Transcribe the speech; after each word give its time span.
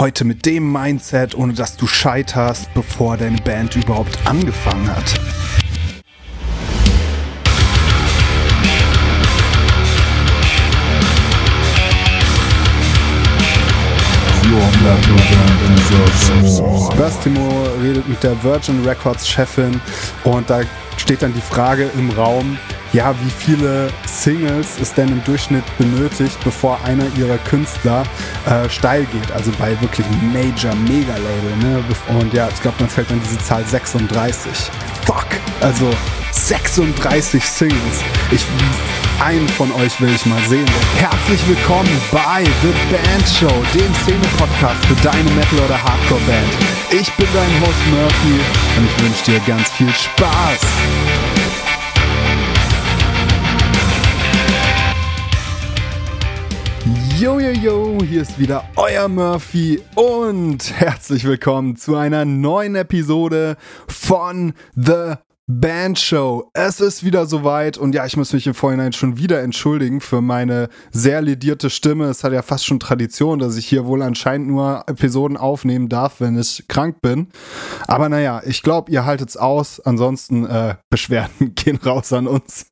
Heute 0.00 0.24
mit 0.24 0.46
dem 0.46 0.70
Mindset, 0.70 1.34
ohne 1.34 1.54
dass 1.54 1.76
du 1.76 1.88
scheiterst, 1.88 2.72
bevor 2.72 3.16
deine 3.16 3.38
Band 3.38 3.74
überhaupt 3.74 4.16
angefangen 4.26 4.88
hat. 4.88 5.20
Bastimo 16.96 17.66
redet 17.82 18.08
mit 18.08 18.22
der 18.22 18.40
Virgin 18.44 18.84
Records 18.84 19.28
Chefin 19.28 19.80
und 20.22 20.48
da 20.48 20.60
steht 20.96 21.22
dann 21.22 21.34
die 21.34 21.40
Frage 21.40 21.90
im 21.98 22.10
Raum, 22.10 22.56
ja, 22.92 23.14
wie 23.20 23.30
viele 23.30 23.88
Singles 24.06 24.78
es 24.80 24.94
denn 24.94 25.08
im 25.08 25.22
Durchschnitt 25.24 25.64
benötigt, 25.76 26.38
bevor 26.44 26.78
einer 26.84 27.04
ihrer 27.16 27.38
Künstler 27.38 28.04
äh, 28.46 28.68
steil 28.68 29.04
geht. 29.06 29.30
Also 29.32 29.52
bei 29.58 29.78
wirklich 29.80 30.06
Major, 30.32 30.74
Mega-Label. 30.74 31.56
Ne? 31.60 31.84
Und 32.18 32.32
ja, 32.32 32.48
ich 32.48 32.60
glaube, 32.62 32.76
dann 32.78 32.88
fällt 32.88 33.10
dann 33.10 33.20
diese 33.20 33.38
Zahl 33.38 33.64
36. 33.64 34.50
Fuck! 35.04 35.26
Also 35.60 35.90
36 36.32 37.44
Singles. 37.44 38.02
Ich, 38.30 38.44
einen 39.20 39.48
von 39.48 39.70
euch 39.72 40.00
will 40.00 40.14
ich 40.14 40.24
mal 40.26 40.40
sehen. 40.48 40.68
Herzlich 40.96 41.46
willkommen 41.48 41.90
bei 42.10 42.44
The 42.62 42.72
Band 42.90 43.28
Show, 43.28 43.64
dem 43.74 43.94
Szene-Podcast 44.02 44.84
für 44.86 44.94
deine 45.02 45.30
Metal- 45.32 45.64
oder 45.64 45.82
Hardcore-Band. 45.82 46.52
Ich 46.90 47.12
bin 47.14 47.26
dein 47.34 47.60
Host 47.60 47.86
Murphy 47.90 48.40
und 48.78 48.86
ich 48.86 49.04
wünsche 49.04 49.24
dir 49.24 49.40
ganz 49.40 49.68
viel 49.70 49.92
Spaß. 49.92 51.27
Yo, 57.20 57.40
yo, 57.40 57.50
yo, 57.50 57.98
hier 58.04 58.22
ist 58.22 58.38
wieder 58.38 58.64
euer 58.76 59.08
Murphy 59.08 59.82
und 59.96 60.72
herzlich 60.78 61.24
willkommen 61.24 61.74
zu 61.74 61.96
einer 61.96 62.24
neuen 62.24 62.76
Episode 62.76 63.56
von 63.88 64.52
The 64.76 65.14
Bandshow. 65.50 66.50
Es 66.52 66.78
ist 66.78 67.04
wieder 67.04 67.24
soweit 67.24 67.78
und 67.78 67.94
ja, 67.94 68.04
ich 68.04 68.18
muss 68.18 68.34
mich 68.34 68.46
im 68.46 68.52
Vorhinein 68.52 68.92
schon 68.92 69.16
wieder 69.16 69.40
entschuldigen 69.40 70.02
für 70.02 70.20
meine 70.20 70.68
sehr 70.90 71.22
ledierte 71.22 71.70
Stimme. 71.70 72.04
Es 72.04 72.22
hat 72.22 72.34
ja 72.34 72.42
fast 72.42 72.66
schon 72.66 72.78
Tradition, 72.78 73.38
dass 73.38 73.56
ich 73.56 73.66
hier 73.66 73.86
wohl 73.86 74.02
anscheinend 74.02 74.48
nur 74.48 74.84
Episoden 74.86 75.38
aufnehmen 75.38 75.88
darf, 75.88 76.20
wenn 76.20 76.38
ich 76.38 76.66
krank 76.68 77.00
bin. 77.00 77.28
Aber 77.86 78.10
naja, 78.10 78.42
ich 78.44 78.62
glaube, 78.62 78.92
ihr 78.92 79.06
haltet 79.06 79.30
es 79.30 79.38
aus. 79.38 79.80
Ansonsten 79.80 80.44
äh, 80.44 80.74
Beschwerden 80.90 81.54
gehen 81.54 81.78
raus 81.78 82.12
an 82.12 82.26
uns. 82.26 82.66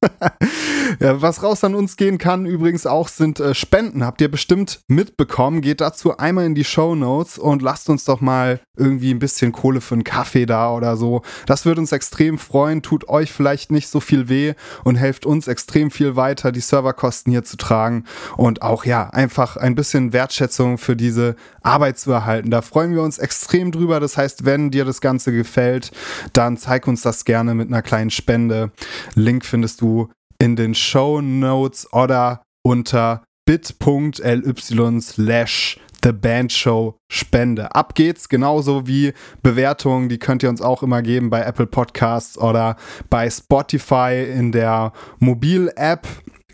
ja, 1.00 1.22
was 1.22 1.42
raus 1.42 1.64
an 1.64 1.74
uns 1.74 1.96
gehen 1.96 2.18
kann 2.18 2.44
übrigens 2.44 2.84
auch 2.86 3.08
sind 3.08 3.40
äh, 3.40 3.54
Spenden. 3.54 4.04
Habt 4.04 4.20
ihr 4.20 4.30
bestimmt 4.30 4.80
mitbekommen. 4.86 5.62
Geht 5.62 5.80
dazu 5.80 6.18
einmal 6.18 6.44
in 6.44 6.54
die 6.54 6.64
Show 6.64 6.94
Notes 6.94 7.38
und 7.38 7.62
lasst 7.62 7.88
uns 7.88 8.04
doch 8.04 8.20
mal 8.20 8.60
irgendwie 8.76 9.12
ein 9.12 9.18
bisschen 9.18 9.52
Kohle 9.52 9.80
für 9.80 9.94
einen 9.94 10.04
Kaffee 10.04 10.44
da 10.44 10.74
oder 10.74 10.98
so. 10.98 11.22
Das 11.46 11.64
würde 11.64 11.80
uns 11.80 11.92
extrem 11.92 12.36
freuen 12.36 12.65
freuen, 12.66 12.82
tut 12.82 13.08
euch 13.08 13.32
vielleicht 13.32 13.70
nicht 13.70 13.88
so 13.88 14.00
viel 14.00 14.28
weh 14.28 14.54
und 14.82 14.96
helft 14.96 15.24
uns 15.24 15.46
extrem 15.46 15.92
viel 15.92 16.16
weiter, 16.16 16.50
die 16.50 16.60
Serverkosten 16.60 17.30
hier 17.30 17.44
zu 17.44 17.56
tragen 17.56 18.04
und 18.36 18.62
auch 18.62 18.84
ja, 18.84 19.08
einfach 19.10 19.56
ein 19.56 19.76
bisschen 19.76 20.12
Wertschätzung 20.12 20.76
für 20.76 20.96
diese 20.96 21.36
Arbeit 21.62 21.96
zu 21.96 22.10
erhalten. 22.10 22.50
Da 22.50 22.62
freuen 22.62 22.92
wir 22.92 23.02
uns 23.02 23.18
extrem 23.18 23.70
drüber. 23.70 24.00
Das 24.00 24.16
heißt, 24.16 24.44
wenn 24.44 24.72
dir 24.72 24.84
das 24.84 25.00
Ganze 25.00 25.30
gefällt, 25.30 25.92
dann 26.32 26.56
zeig 26.56 26.88
uns 26.88 27.02
das 27.02 27.24
gerne 27.24 27.54
mit 27.54 27.68
einer 27.68 27.82
kleinen 27.82 28.10
Spende. 28.10 28.72
Link 29.14 29.44
findest 29.44 29.80
du 29.80 30.08
in 30.40 30.56
den 30.56 30.74
Show 30.74 31.20
Notes 31.20 31.92
oder 31.92 32.42
unter 32.64 33.22
bit.ly 33.46 35.00
slash 35.00 35.78
The 36.06 36.12
Band 36.12 36.52
Show 36.52 37.00
Spende. 37.08 37.74
Ab 37.74 37.96
geht's, 37.96 38.28
genauso 38.28 38.86
wie 38.86 39.12
Bewertungen, 39.42 40.08
die 40.08 40.18
könnt 40.18 40.44
ihr 40.44 40.48
uns 40.48 40.62
auch 40.62 40.84
immer 40.84 41.02
geben 41.02 41.30
bei 41.30 41.40
Apple 41.42 41.66
Podcasts 41.66 42.38
oder 42.38 42.76
bei 43.10 43.28
Spotify 43.28 44.24
in 44.32 44.52
der 44.52 44.92
Mobil-App. 45.18 46.06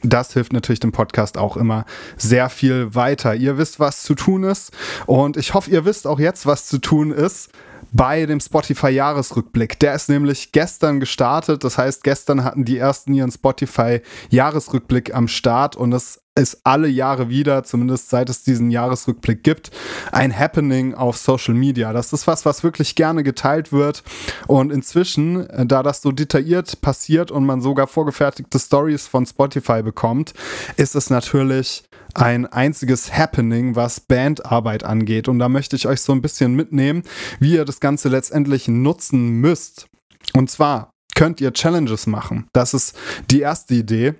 Das 0.02 0.32
hilft 0.32 0.54
natürlich 0.54 0.80
dem 0.80 0.92
Podcast 0.92 1.36
auch 1.36 1.58
immer 1.58 1.84
sehr 2.16 2.48
viel 2.48 2.94
weiter. 2.94 3.34
Ihr 3.34 3.58
wisst, 3.58 3.78
was 3.78 4.04
zu 4.04 4.14
tun 4.14 4.44
ist 4.44 4.72
und 5.04 5.36
ich 5.36 5.52
hoffe, 5.52 5.70
ihr 5.70 5.84
wisst 5.84 6.06
auch 6.06 6.19
jetzt, 6.19 6.46
was 6.46 6.66
zu 6.66 6.78
tun 6.78 7.10
ist 7.10 7.50
bei 7.92 8.24
dem 8.24 8.40
Spotify-Jahresrückblick. 8.40 9.78
Der 9.80 9.94
ist 9.94 10.08
nämlich 10.08 10.52
gestern 10.52 10.98
gestartet. 10.98 11.62
Das 11.62 11.76
heißt, 11.76 12.02
gestern 12.04 12.42
hatten 12.42 12.64
die 12.64 12.78
ersten 12.78 13.12
ihren 13.12 13.30
Spotify-Jahresrückblick 13.30 15.14
am 15.14 15.28
Start 15.28 15.76
und 15.76 15.92
es 15.92 16.21
ist 16.34 16.60
alle 16.65 16.88
Jahre 16.88 17.28
wieder, 17.28 17.62
zumindest 17.62 18.09
seit 18.09 18.31
es 18.31 18.43
diesen 18.43 18.70
Jahresrückblick 18.70 19.43
gibt, 19.43 19.70
ein 20.12 20.37
Happening 20.37 20.94
auf 20.94 21.19
Social 21.19 21.54
Media. 21.54 21.93
Das 21.93 22.12
ist 22.12 22.26
was, 22.26 22.47
was 22.47 22.62
wirklich 22.62 22.94
gerne 22.94 23.22
geteilt 23.22 23.70
wird. 23.70 24.03
Und 24.47 24.72
inzwischen, 24.72 25.48
äh, 25.50 25.66
da 25.66 25.82
das 25.82 26.00
so 26.00 26.10
detailliert 26.10 26.81
passiert 26.81 27.31
und 27.31 27.44
man 27.44 27.60
sogar 27.60 27.87
vorgefertigte 27.87 28.59
Stories 28.59 29.06
von 29.06 29.26
Spotify 29.26 29.82
bekommt, 29.82 30.32
ist 30.76 30.94
es 30.94 31.10
natürlich 31.10 31.84
ein 32.15 32.47
einziges 32.47 33.12
Happening, 33.12 33.76
was 33.76 34.00
Bandarbeit 34.00 34.84
angeht. 34.84 35.28
Und 35.28 35.38
da 35.38 35.49
möchte 35.49 35.76
ich 35.76 35.87
euch 35.87 36.00
so 36.00 36.12
ein 36.12 36.22
bisschen 36.22 36.54
mitnehmen, 36.54 37.03
wie 37.41 37.54
ihr 37.54 37.64
das 37.64 37.81
Ganze 37.81 38.09
letztendlich 38.09 38.69
nutzen 38.69 39.41
müsst. 39.41 39.87
Und 40.34 40.50
zwar 40.50 40.91
könnt 41.14 41.41
ihr 41.43 41.53
Challenges 41.53 42.06
machen. 42.06 42.49
Das 42.53 42.72
ist 42.72 42.97
die 43.31 43.41
erste 43.41 43.75
Idee. 43.75 44.14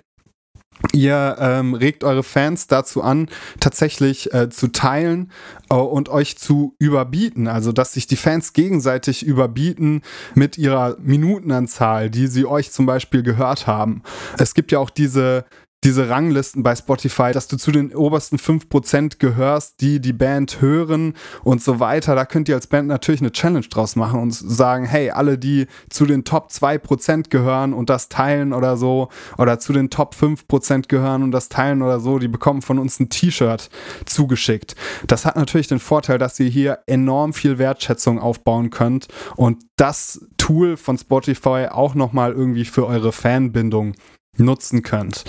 Ihr 0.91 1.37
ähm, 1.39 1.73
regt 1.73 2.03
eure 2.03 2.23
Fans 2.23 2.67
dazu 2.67 3.01
an, 3.01 3.29
tatsächlich 3.59 4.33
äh, 4.33 4.49
zu 4.49 4.67
teilen 4.67 5.31
äh, 5.69 5.75
und 5.75 6.09
euch 6.09 6.37
zu 6.37 6.75
überbieten. 6.77 7.47
Also, 7.47 7.71
dass 7.71 7.93
sich 7.93 8.05
die 8.05 8.15
Fans 8.15 8.53
gegenseitig 8.53 9.25
überbieten 9.25 10.01
mit 10.35 10.57
ihrer 10.57 10.97
Minutenanzahl, 10.99 12.09
die 12.09 12.27
sie 12.27 12.45
euch 12.45 12.71
zum 12.71 12.85
Beispiel 12.85 13.23
gehört 13.23 13.65
haben. 13.65 14.03
Es 14.37 14.53
gibt 14.53 14.71
ja 14.71 14.79
auch 14.79 14.89
diese 14.89 15.45
diese 15.83 16.09
Ranglisten 16.09 16.63
bei 16.63 16.75
Spotify, 16.75 17.31
dass 17.33 17.47
du 17.47 17.57
zu 17.57 17.71
den 17.71 17.93
obersten 17.93 18.37
5% 18.37 19.17
gehörst, 19.19 19.81
die 19.81 19.99
die 19.99 20.13
Band 20.13 20.61
hören 20.61 21.13
und 21.43 21.61
so 21.61 21.79
weiter. 21.79 22.15
Da 22.15 22.25
könnt 22.25 22.47
ihr 22.47 22.55
als 22.55 22.67
Band 22.67 22.87
natürlich 22.87 23.21
eine 23.21 23.31
Challenge 23.31 23.67
draus 23.67 23.95
machen 23.95 24.19
und 24.19 24.33
sagen, 24.33 24.85
hey, 24.85 25.11
alle, 25.11 25.37
die 25.37 25.67
zu 25.89 26.05
den 26.05 26.23
Top 26.23 26.49
2% 26.49 27.29
gehören 27.29 27.73
und 27.73 27.89
das 27.89 28.09
teilen 28.09 28.53
oder 28.53 28.77
so, 28.77 29.09
oder 29.37 29.59
zu 29.59 29.73
den 29.73 29.89
Top 29.89 30.15
5% 30.15 30.87
gehören 30.87 31.23
und 31.23 31.31
das 31.31 31.49
teilen 31.49 31.81
oder 31.81 31.99
so, 31.99 32.19
die 32.19 32.27
bekommen 32.27 32.61
von 32.61 32.79
uns 32.79 32.99
ein 32.99 33.09
T-Shirt 33.09 33.69
zugeschickt. 34.05 34.75
Das 35.07 35.25
hat 35.25 35.35
natürlich 35.35 35.67
den 35.67 35.79
Vorteil, 35.79 36.17
dass 36.17 36.39
ihr 36.39 36.49
hier 36.49 36.79
enorm 36.87 37.33
viel 37.33 37.57
Wertschätzung 37.57 38.19
aufbauen 38.19 38.69
könnt 38.69 39.07
und 39.35 39.63
das 39.75 40.25
Tool 40.37 40.77
von 40.77 40.97
Spotify 40.97 41.67
auch 41.69 41.95
nochmal 41.95 42.31
irgendwie 42.31 42.65
für 42.65 42.85
eure 42.85 43.11
Fanbindung 43.11 43.93
nutzen 44.37 44.81
könnt. 44.81 45.23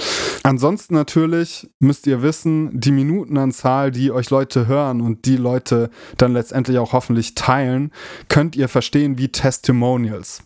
Ansonsten 0.47 0.93
natürlich 0.93 1.71
müsst 1.81 2.07
ihr 2.07 2.21
wissen, 2.21 2.79
die 2.79 2.93
Minutenanzahl, 2.93 3.91
die 3.91 4.13
euch 4.13 4.29
Leute 4.29 4.67
hören 4.67 5.01
und 5.01 5.25
die 5.25 5.39
Leute 5.39 5.89
dann 6.19 6.35
letztendlich 6.35 6.79
auch 6.79 6.93
hoffentlich 6.93 7.35
teilen, 7.35 7.93
könnt 8.29 8.55
ihr 8.55 8.69
verstehen 8.69 9.17
wie 9.17 9.29
Testimonials. 9.29 10.43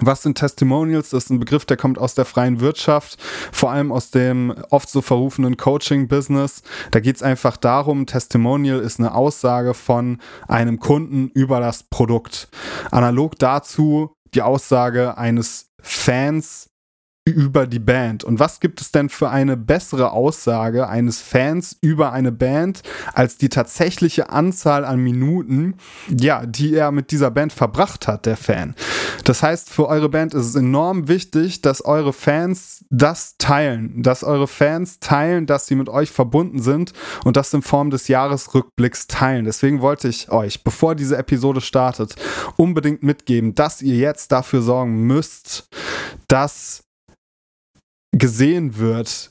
Was 0.00 0.24
sind 0.24 0.36
Testimonials? 0.36 1.10
Das 1.10 1.24
ist 1.24 1.30
ein 1.30 1.38
Begriff, 1.38 1.64
der 1.64 1.76
kommt 1.76 1.96
aus 1.96 2.16
der 2.16 2.24
freien 2.24 2.58
Wirtschaft, 2.58 3.16
vor 3.52 3.70
allem 3.70 3.92
aus 3.92 4.10
dem 4.10 4.52
oft 4.70 4.90
so 4.90 5.00
verrufenen 5.00 5.56
Coaching-Business. 5.56 6.64
Da 6.90 6.98
geht 6.98 7.14
es 7.14 7.22
einfach 7.22 7.56
darum, 7.56 8.06
Testimonial 8.06 8.80
ist 8.80 8.98
eine 8.98 9.14
Aussage 9.14 9.74
von 9.74 10.18
einem 10.48 10.80
Kunden 10.80 11.28
über 11.28 11.60
das 11.60 11.84
Produkt. 11.84 12.48
Analog 12.90 13.38
dazu 13.38 14.16
die 14.34 14.42
Aussage 14.42 15.16
eines 15.16 15.70
Fans 15.80 16.73
über 17.26 17.66
die 17.66 17.78
Band. 17.78 18.22
Und 18.22 18.38
was 18.38 18.60
gibt 18.60 18.82
es 18.82 18.92
denn 18.92 19.08
für 19.08 19.30
eine 19.30 19.56
bessere 19.56 20.12
Aussage 20.12 20.88
eines 20.88 21.22
Fans 21.22 21.74
über 21.80 22.12
eine 22.12 22.32
Band 22.32 22.82
als 23.14 23.38
die 23.38 23.48
tatsächliche 23.48 24.28
Anzahl 24.28 24.84
an 24.84 25.00
Minuten, 25.00 25.76
ja, 26.08 26.44
die 26.44 26.74
er 26.74 26.92
mit 26.92 27.10
dieser 27.10 27.30
Band 27.30 27.54
verbracht 27.54 28.08
hat, 28.08 28.26
der 28.26 28.36
Fan. 28.36 28.74
Das 29.24 29.42
heißt, 29.42 29.70
für 29.70 29.88
eure 29.88 30.10
Band 30.10 30.34
ist 30.34 30.44
es 30.44 30.54
enorm 30.54 31.08
wichtig, 31.08 31.62
dass 31.62 31.82
eure 31.82 32.12
Fans 32.12 32.84
das 32.90 33.36
teilen, 33.38 34.02
dass 34.02 34.22
eure 34.22 34.46
Fans 34.46 35.00
teilen, 35.00 35.46
dass 35.46 35.66
sie 35.66 35.76
mit 35.76 35.88
euch 35.88 36.10
verbunden 36.10 36.60
sind 36.60 36.92
und 37.24 37.38
das 37.38 37.54
in 37.54 37.62
Form 37.62 37.88
des 37.88 38.06
Jahresrückblicks 38.08 39.06
teilen. 39.06 39.46
Deswegen 39.46 39.80
wollte 39.80 40.08
ich 40.08 40.30
euch, 40.30 40.62
bevor 40.62 40.94
diese 40.94 41.16
Episode 41.16 41.62
startet, 41.62 42.16
unbedingt 42.56 43.02
mitgeben, 43.02 43.54
dass 43.54 43.80
ihr 43.80 43.96
jetzt 43.96 44.30
dafür 44.30 44.60
sorgen 44.60 45.06
müsst, 45.06 45.70
dass 46.28 46.83
gesehen 48.18 48.78
wird, 48.78 49.30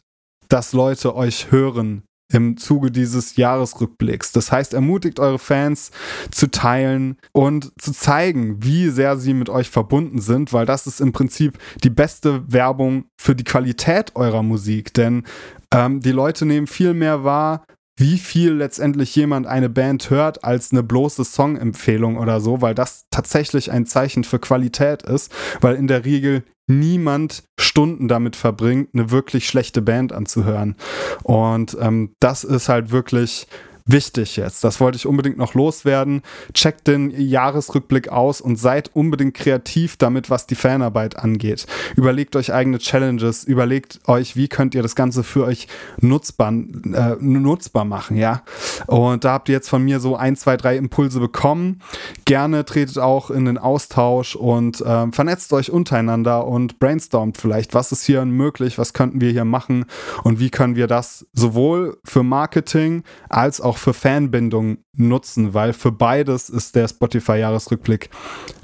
dass 0.49 0.73
Leute 0.73 1.15
euch 1.15 1.51
hören 1.51 2.03
im 2.31 2.57
Zuge 2.57 2.91
dieses 2.91 3.35
Jahresrückblicks. 3.35 4.31
Das 4.31 4.51
heißt, 4.51 4.73
ermutigt 4.73 5.19
eure 5.19 5.39
Fans 5.39 5.91
zu 6.31 6.49
teilen 6.49 7.17
und 7.31 7.71
zu 7.79 7.91
zeigen, 7.91 8.63
wie 8.63 8.89
sehr 8.89 9.17
sie 9.17 9.33
mit 9.33 9.49
euch 9.49 9.69
verbunden 9.69 10.19
sind, 10.19 10.51
weil 10.51 10.65
das 10.65 10.87
ist 10.87 10.99
im 10.99 11.11
Prinzip 11.11 11.57
die 11.83 11.89
beste 11.89 12.43
Werbung 12.51 13.05
für 13.19 13.35
die 13.35 13.43
Qualität 13.43 14.15
eurer 14.15 14.43
Musik. 14.43 14.93
Denn 14.93 15.23
ähm, 15.71 15.99
die 15.99 16.11
Leute 16.11 16.45
nehmen 16.45 16.67
viel 16.67 16.93
mehr 16.93 17.23
wahr, 17.23 17.65
wie 18.03 18.17
viel 18.17 18.51
letztendlich 18.51 19.15
jemand 19.15 19.47
eine 19.47 19.69
Band 19.69 20.09
hört 20.09 20.43
als 20.43 20.73
eine 20.73 20.83
bloße 20.83 21.23
Songempfehlung 21.23 22.17
oder 22.17 22.41
so, 22.41 22.61
weil 22.61 22.75
das 22.75 23.05
tatsächlich 23.11 23.71
ein 23.71 23.85
Zeichen 23.85 24.25
für 24.25 24.39
Qualität 24.39 25.03
ist, 25.03 25.31
weil 25.61 25.75
in 25.75 25.87
der 25.87 26.03
Regel 26.03 26.43
niemand 26.67 27.43
Stunden 27.57 28.09
damit 28.09 28.35
verbringt, 28.35 28.89
eine 28.93 29.09
wirklich 29.09 29.47
schlechte 29.47 29.81
Band 29.81 30.11
anzuhören. 30.11 30.75
Und 31.23 31.77
ähm, 31.79 32.13
das 32.19 32.43
ist 32.43 32.67
halt 32.67 32.91
wirklich 32.91 33.47
wichtig 33.85 34.37
jetzt. 34.37 34.63
Das 34.63 34.79
wollte 34.79 34.95
ich 34.95 35.05
unbedingt 35.05 35.37
noch 35.37 35.53
loswerden. 35.53 36.21
Checkt 36.53 36.87
den 36.87 37.11
Jahresrückblick 37.11 38.09
aus 38.09 38.41
und 38.41 38.57
seid 38.57 38.95
unbedingt 38.95 39.33
kreativ 39.33 39.97
damit, 39.97 40.29
was 40.29 40.47
die 40.47 40.55
Fanarbeit 40.55 41.17
angeht. 41.17 41.65
Überlegt 41.95 42.35
euch 42.35 42.53
eigene 42.53 42.79
Challenges, 42.79 43.43
überlegt 43.43 43.99
euch, 44.07 44.35
wie 44.35 44.47
könnt 44.47 44.75
ihr 44.75 44.81
das 44.81 44.95
Ganze 44.95 45.23
für 45.23 45.45
euch 45.45 45.67
nutzbar, 45.99 46.53
äh, 46.53 47.15
nutzbar 47.19 47.85
machen, 47.85 48.17
ja. 48.17 48.43
Und 48.87 49.23
da 49.23 49.33
habt 49.33 49.49
ihr 49.49 49.55
jetzt 49.55 49.69
von 49.69 49.83
mir 49.83 49.99
so 49.99 50.15
ein, 50.15 50.35
zwei, 50.35 50.57
drei 50.57 50.77
Impulse 50.77 51.19
bekommen. 51.19 51.81
Gerne 52.25 52.65
tretet 52.65 52.99
auch 52.99 53.29
in 53.29 53.45
den 53.45 53.57
Austausch 53.57 54.35
und 54.35 54.81
äh, 54.81 55.11
vernetzt 55.11 55.53
euch 55.53 55.71
untereinander 55.71 56.47
und 56.47 56.79
brainstormt 56.79 57.37
vielleicht, 57.37 57.73
was 57.73 57.91
ist 57.91 58.05
hier 58.05 58.23
möglich, 58.25 58.77
was 58.77 58.93
könnten 58.93 59.21
wir 59.21 59.31
hier 59.31 59.45
machen 59.45 59.85
und 60.23 60.39
wie 60.39 60.49
können 60.49 60.75
wir 60.75 60.87
das 60.87 61.25
sowohl 61.33 61.97
für 62.03 62.23
Marketing 62.23 63.03
als 63.29 63.61
auch 63.61 63.72
auch 63.73 63.77
für 63.79 63.93
Fanbindung 63.95 64.77
nutzen, 64.95 65.55
weil 65.55 65.73
für 65.73 65.91
beides 65.91 66.47
ist 66.49 66.75
der 66.75 66.87
Spotify-Jahresrückblick 66.87 68.11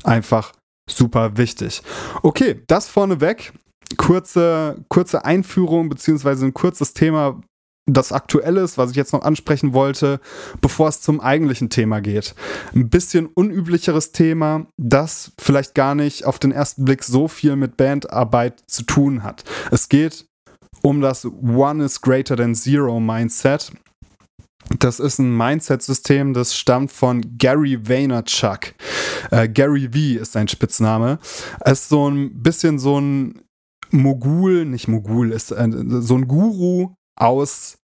einfach 0.04 0.54
super 0.88 1.36
wichtig. 1.36 1.82
Okay, 2.22 2.62
das 2.68 2.88
vorneweg. 2.88 3.54
Kurze, 3.98 4.86
kurze 4.88 5.26
Einführung 5.26 5.90
beziehungsweise 5.90 6.46
ein 6.46 6.54
kurzes 6.54 6.94
Thema, 6.94 7.42
das 7.88 8.12
aktuell 8.12 8.58
ist, 8.58 8.78
was 8.78 8.92
ich 8.92 8.98
jetzt 8.98 9.14
noch 9.14 9.24
ansprechen 9.24 9.74
wollte, 9.74 10.20
bevor 10.62 10.90
es 10.90 11.02
zum 11.02 11.20
eigentlichen 11.20 11.72
Thema 11.72 12.00
geht. 12.02 12.36
Ein 12.76 12.92
bisschen 12.92 13.26
unüblicheres 13.26 14.12
Thema, 14.12 14.68
das 14.78 15.32
vielleicht 15.40 15.74
gar 15.74 15.96
nicht 15.96 16.24
auf 16.24 16.38
den 16.38 16.52
ersten 16.52 16.86
Blick 16.86 17.04
so 17.04 17.28
viel 17.28 17.56
mit 17.56 17.78
Bandarbeit 17.78 18.62
zu 18.68 18.84
tun 18.84 19.24
hat. 19.24 19.44
Es 19.72 19.90
geht 19.90 20.28
um 20.84 21.02
das 21.02 21.26
One 21.26 21.84
is 21.84 22.00
greater 22.00 22.38
than 22.38 22.54
Zero 22.54 23.00
Mindset. 23.00 23.72
Das 24.78 25.00
ist 25.00 25.18
ein 25.20 25.36
Mindset-System, 25.36 26.34
das 26.34 26.56
stammt 26.56 26.92
von 26.92 27.38
Gary 27.38 27.80
Vaynerchuk. 27.88 28.76
Äh, 29.32 29.50
Gary 29.50 29.90
V 29.92 30.22
ist 30.22 30.34
sein 30.34 30.48
Spitzname. 30.48 31.18
Es 31.62 31.82
ist 31.82 31.90
so 31.90 32.08
ein 32.08 32.44
bisschen 32.44 32.78
so 32.78 33.00
ein 33.00 33.42
Mogul, 33.90 34.66
nicht 34.66 34.88
Mogul, 34.88 35.32
ist 35.32 35.52
äh, 35.52 35.68
so 36.02 36.16
ein 36.16 36.28
Guru 36.28 36.94
aus 37.16 37.80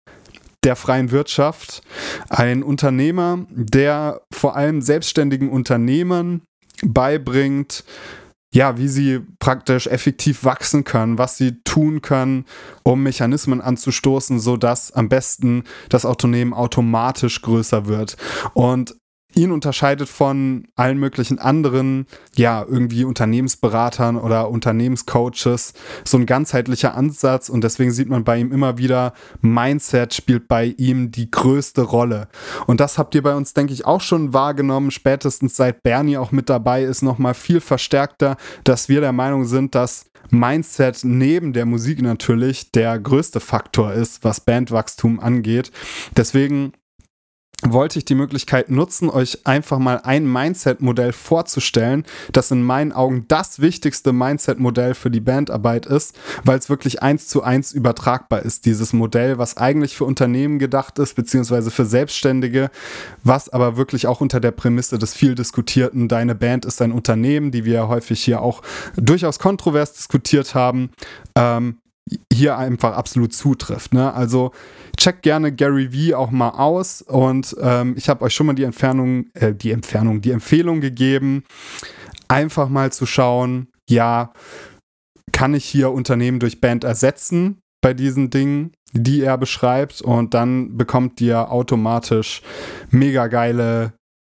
der 0.63 0.75
freien 0.75 1.11
Wirtschaft. 1.11 1.81
Ein 2.29 2.63
Unternehmer, 2.63 3.45
der 3.49 4.21
vor 4.33 4.55
allem 4.55 4.81
selbstständigen 4.81 5.49
Unternehmern 5.49 6.41
beibringt, 6.83 7.83
ja, 8.53 8.77
wie 8.77 8.87
sie 8.87 9.19
praktisch 9.39 9.87
effektiv 9.87 10.43
wachsen 10.45 10.83
können, 10.83 11.17
was 11.17 11.37
sie 11.37 11.61
tun 11.63 12.01
können, 12.01 12.45
um 12.83 13.01
Mechanismen 13.01 13.61
anzustoßen, 13.61 14.39
sodass 14.39 14.91
am 14.91 15.09
besten 15.09 15.63
das 15.89 16.05
Unternehmen 16.05 16.53
automatisch 16.53 17.41
größer 17.41 17.87
wird. 17.87 18.15
Und 18.53 18.95
ihn 19.35 19.51
unterscheidet 19.51 20.09
von 20.09 20.67
allen 20.75 20.97
möglichen 20.97 21.39
anderen, 21.39 22.05
ja, 22.35 22.65
irgendwie 22.67 23.03
Unternehmensberatern 23.03 24.17
oder 24.17 24.49
Unternehmenscoaches. 24.49 25.73
So 26.03 26.17
ein 26.17 26.25
ganzheitlicher 26.25 26.95
Ansatz 26.95 27.49
und 27.49 27.63
deswegen 27.63 27.91
sieht 27.91 28.09
man 28.09 28.23
bei 28.23 28.37
ihm 28.37 28.51
immer 28.51 28.77
wieder, 28.77 29.13
Mindset 29.41 30.13
spielt 30.13 30.47
bei 30.47 30.73
ihm 30.77 31.11
die 31.11 31.29
größte 31.29 31.81
Rolle. 31.81 32.27
Und 32.67 32.79
das 32.79 32.97
habt 32.97 33.15
ihr 33.15 33.23
bei 33.23 33.35
uns, 33.35 33.53
denke 33.53 33.73
ich, 33.73 33.85
auch 33.85 34.01
schon 34.01 34.33
wahrgenommen, 34.33 34.91
spätestens 34.91 35.55
seit 35.55 35.83
Bernie 35.83 36.17
auch 36.17 36.31
mit 36.31 36.49
dabei 36.49 36.83
ist, 36.83 37.01
nochmal 37.01 37.33
viel 37.33 37.61
verstärkter, 37.61 38.37
dass 38.63 38.89
wir 38.89 39.01
der 39.01 39.13
Meinung 39.13 39.45
sind, 39.45 39.75
dass 39.75 40.05
Mindset 40.29 41.01
neben 41.03 41.53
der 41.53 41.65
Musik 41.65 42.01
natürlich 42.01 42.71
der 42.71 42.97
größte 42.97 43.39
Faktor 43.39 43.93
ist, 43.93 44.23
was 44.23 44.41
Bandwachstum 44.41 45.19
angeht. 45.19 45.71
Deswegen 46.17 46.73
wollte 47.69 47.99
ich 47.99 48.05
die 48.05 48.15
Möglichkeit 48.15 48.69
nutzen, 48.69 49.09
euch 49.09 49.45
einfach 49.45 49.79
mal 49.79 50.01
ein 50.03 50.31
Mindset-Modell 50.31 51.13
vorzustellen, 51.13 52.03
das 52.31 52.51
in 52.51 52.63
meinen 52.63 52.91
Augen 52.91 53.25
das 53.27 53.59
wichtigste 53.59 54.13
Mindset-Modell 54.13 54.93
für 54.93 55.09
die 55.09 55.19
Bandarbeit 55.19 55.85
ist, 55.85 56.17
weil 56.43 56.57
es 56.57 56.69
wirklich 56.69 57.01
eins 57.01 57.27
zu 57.27 57.43
eins 57.43 57.71
übertragbar 57.71 58.43
ist, 58.43 58.65
dieses 58.65 58.93
Modell, 58.93 59.37
was 59.37 59.57
eigentlich 59.57 59.95
für 59.95 60.05
Unternehmen 60.05 60.59
gedacht 60.59 60.99
ist, 60.99 61.15
beziehungsweise 61.15 61.71
für 61.71 61.85
Selbstständige, 61.85 62.69
was 63.23 63.49
aber 63.49 63.77
wirklich 63.77 64.07
auch 64.07 64.21
unter 64.21 64.39
der 64.39 64.51
Prämisse 64.51 64.97
des 64.97 65.13
viel 65.13 65.35
diskutierten, 65.35 66.07
deine 66.07 66.35
Band 66.35 66.65
ist 66.65 66.81
ein 66.81 66.91
Unternehmen, 66.91 67.51
die 67.51 67.65
wir 67.65 67.87
häufig 67.87 68.23
hier 68.23 68.41
auch 68.41 68.61
durchaus 68.95 69.39
kontrovers 69.39 69.93
diskutiert 69.93 70.55
haben, 70.55 70.91
ähm, 71.35 71.77
hier 72.31 72.57
einfach 72.57 72.95
absolut 72.95 73.33
zutrifft. 73.33 73.93
Ne? 73.93 74.13
Also 74.13 74.51
checkt 74.97 75.23
gerne 75.23 75.53
Gary 75.53 75.89
V 76.11 76.17
auch 76.17 76.31
mal 76.31 76.49
aus 76.49 77.01
und 77.01 77.55
ähm, 77.61 77.95
ich 77.97 78.09
habe 78.09 78.25
euch 78.25 78.33
schon 78.33 78.47
mal 78.47 78.53
die 78.53 78.63
Entfernung, 78.63 79.27
äh, 79.33 79.53
die 79.53 79.71
Entfernung, 79.71 80.21
die 80.21 80.31
Empfehlung 80.31 80.81
gegeben, 80.81 81.43
einfach 82.27 82.69
mal 82.69 82.91
zu 82.91 83.05
schauen, 83.05 83.67
ja, 83.89 84.33
kann 85.31 85.53
ich 85.53 85.65
hier 85.65 85.91
Unternehmen 85.91 86.39
durch 86.39 86.61
Band 86.61 86.83
ersetzen 86.83 87.59
bei 87.81 87.93
diesen 87.93 88.29
Dingen, 88.29 88.73
die 88.93 89.21
er 89.21 89.37
beschreibt 89.37 90.01
und 90.01 90.33
dann 90.33 90.77
bekommt 90.77 91.19
ihr 91.21 91.51
automatisch 91.51 92.41
mega 92.91 93.27
geile, 93.27 93.93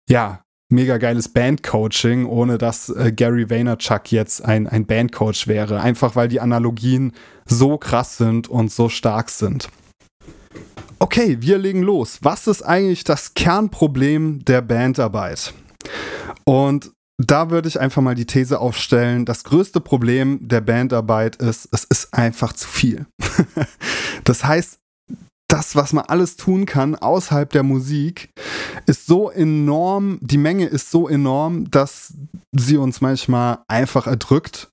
ja, 0.10 0.42
mega 0.70 0.98
geiles 0.98 1.30
Bandcoaching, 1.30 2.26
ohne 2.26 2.58
dass 2.58 2.90
äh, 2.90 3.12
Gary 3.12 3.50
Vaynerchuk 3.50 4.12
jetzt 4.12 4.46
ein, 4.46 4.68
ein 4.68 4.86
Bandcoach 4.86 5.48
wäre. 5.48 5.82
Einfach 5.82 6.16
weil 6.16 6.28
die 6.28 6.40
Analogien 6.40 7.14
so 7.46 7.78
krass 7.78 8.18
sind 8.18 8.48
und 8.48 8.72
so 8.72 8.88
stark 8.88 9.30
sind. 9.30 9.70
Okay, 11.00 11.38
wir 11.40 11.58
legen 11.58 11.82
los. 11.82 12.20
Was 12.22 12.48
ist 12.48 12.62
eigentlich 12.62 13.04
das 13.04 13.34
Kernproblem 13.34 14.46
der 14.46 14.62
Bandarbeit? 14.62 15.54
Und 16.44 16.92
da 17.18 17.50
würde 17.50 17.68
ich 17.68 17.80
einfach 17.80 18.02
mal 18.02 18.16
die 18.16 18.26
These 18.26 18.60
aufstellen, 18.60 19.26
das 19.26 19.44
größte 19.44 19.82
Problem 19.82 20.48
der 20.48 20.62
Bandarbeit 20.62 21.36
ist, 21.38 21.68
es 21.72 21.84
ist 21.84 22.14
einfach 22.14 22.54
zu 22.54 22.68
viel. 22.68 23.06
das 24.24 24.46
heißt, 24.46 24.80
das, 25.50 25.76
was 25.76 25.94
man 25.94 26.06
alles 26.06 26.38
tun 26.38 26.66
kann 26.66 26.96
außerhalb 26.96 27.50
der 27.50 27.64
Musik, 27.64 28.30
ist 28.86 29.08
so 29.08 29.30
enorm, 29.30 30.20
die 30.22 30.38
Menge 30.38 30.66
ist 30.66 30.92
so 30.92 31.10
enorm, 31.10 31.70
dass 31.72 32.14
sie 32.54 32.78
uns 32.78 33.02
manchmal 33.02 33.60
einfach 33.68 34.08
erdrückt 34.08 34.72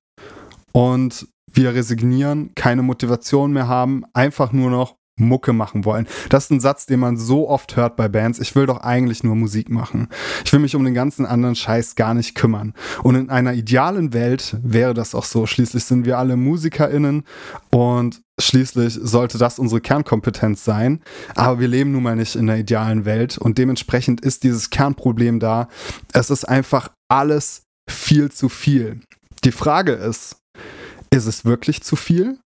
und 0.72 1.26
wir 1.52 1.74
resignieren, 1.74 2.54
keine 2.54 2.82
Motivation 2.82 3.52
mehr 3.52 3.66
haben, 3.66 4.04
einfach 4.12 4.52
nur 4.52 4.70
noch 4.70 4.95
Mucke 5.18 5.52
machen 5.52 5.84
wollen. 5.84 6.06
Das 6.28 6.44
ist 6.44 6.50
ein 6.50 6.60
Satz, 6.60 6.86
den 6.86 7.00
man 7.00 7.16
so 7.16 7.48
oft 7.48 7.76
hört 7.76 7.96
bei 7.96 8.08
Bands. 8.08 8.38
Ich 8.38 8.54
will 8.54 8.66
doch 8.66 8.82
eigentlich 8.82 9.24
nur 9.24 9.34
Musik 9.34 9.70
machen. 9.70 10.08
Ich 10.44 10.52
will 10.52 10.60
mich 10.60 10.76
um 10.76 10.84
den 10.84 10.94
ganzen 10.94 11.24
anderen 11.24 11.54
Scheiß 11.54 11.94
gar 11.94 12.12
nicht 12.12 12.34
kümmern. 12.34 12.74
Und 13.02 13.14
in 13.14 13.30
einer 13.30 13.54
idealen 13.54 14.12
Welt 14.12 14.56
wäre 14.62 14.92
das 14.92 15.14
auch 15.14 15.24
so. 15.24 15.46
Schließlich 15.46 15.84
sind 15.84 16.04
wir 16.04 16.18
alle 16.18 16.36
MusikerInnen 16.36 17.24
und 17.70 18.20
schließlich 18.38 18.98
sollte 19.00 19.38
das 19.38 19.58
unsere 19.58 19.80
Kernkompetenz 19.80 20.64
sein. 20.64 21.00
Aber 21.34 21.60
wir 21.60 21.68
leben 21.68 21.92
nun 21.92 22.02
mal 22.02 22.16
nicht 22.16 22.36
in 22.36 22.46
der 22.46 22.58
idealen 22.58 23.06
Welt 23.06 23.38
und 23.38 23.56
dementsprechend 23.56 24.20
ist 24.20 24.44
dieses 24.44 24.68
Kernproblem 24.68 25.40
da. 25.40 25.68
Es 26.12 26.28
ist 26.28 26.44
einfach 26.44 26.90
alles 27.08 27.62
viel 27.90 28.30
zu 28.30 28.50
viel. 28.50 29.00
Die 29.44 29.52
Frage 29.52 29.92
ist, 29.92 30.36
ist 31.10 31.26
es 31.26 31.44
wirklich 31.46 31.82
zu 31.82 31.96
viel? 31.96 32.38